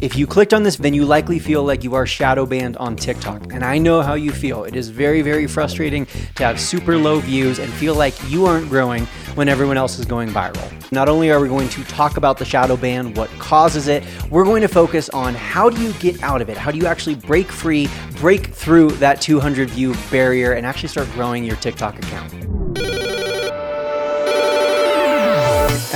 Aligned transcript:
If 0.00 0.16
you 0.16 0.28
clicked 0.28 0.54
on 0.54 0.62
this, 0.62 0.76
then 0.76 0.94
you 0.94 1.04
likely 1.04 1.40
feel 1.40 1.64
like 1.64 1.82
you 1.82 1.94
are 1.94 2.06
shadow 2.06 2.46
banned 2.46 2.76
on 2.76 2.94
TikTok. 2.94 3.52
And 3.52 3.64
I 3.64 3.78
know 3.78 4.00
how 4.00 4.14
you 4.14 4.30
feel. 4.30 4.62
It 4.62 4.76
is 4.76 4.90
very, 4.90 5.22
very 5.22 5.48
frustrating 5.48 6.06
to 6.36 6.44
have 6.44 6.60
super 6.60 6.96
low 6.96 7.18
views 7.18 7.58
and 7.58 7.72
feel 7.72 7.96
like 7.96 8.14
you 8.30 8.46
aren't 8.46 8.68
growing 8.68 9.06
when 9.34 9.48
everyone 9.48 9.76
else 9.76 9.98
is 9.98 10.04
going 10.04 10.28
viral. 10.28 10.92
Not 10.92 11.08
only 11.08 11.32
are 11.32 11.40
we 11.40 11.48
going 11.48 11.68
to 11.70 11.82
talk 11.84 12.16
about 12.16 12.38
the 12.38 12.44
shadow 12.44 12.76
ban, 12.76 13.12
what 13.14 13.28
causes 13.40 13.88
it, 13.88 14.04
we're 14.30 14.44
going 14.44 14.62
to 14.62 14.68
focus 14.68 15.08
on 15.08 15.34
how 15.34 15.68
do 15.68 15.82
you 15.82 15.92
get 15.94 16.22
out 16.22 16.40
of 16.40 16.48
it? 16.48 16.56
How 16.56 16.70
do 16.70 16.78
you 16.78 16.86
actually 16.86 17.16
break 17.16 17.50
free, 17.50 17.88
break 18.20 18.46
through 18.54 18.92
that 18.92 19.20
200 19.20 19.70
view 19.70 19.96
barrier, 20.12 20.52
and 20.52 20.64
actually 20.64 20.90
start 20.90 21.10
growing 21.12 21.42
your 21.42 21.56
TikTok 21.56 21.98
account? 21.98 22.48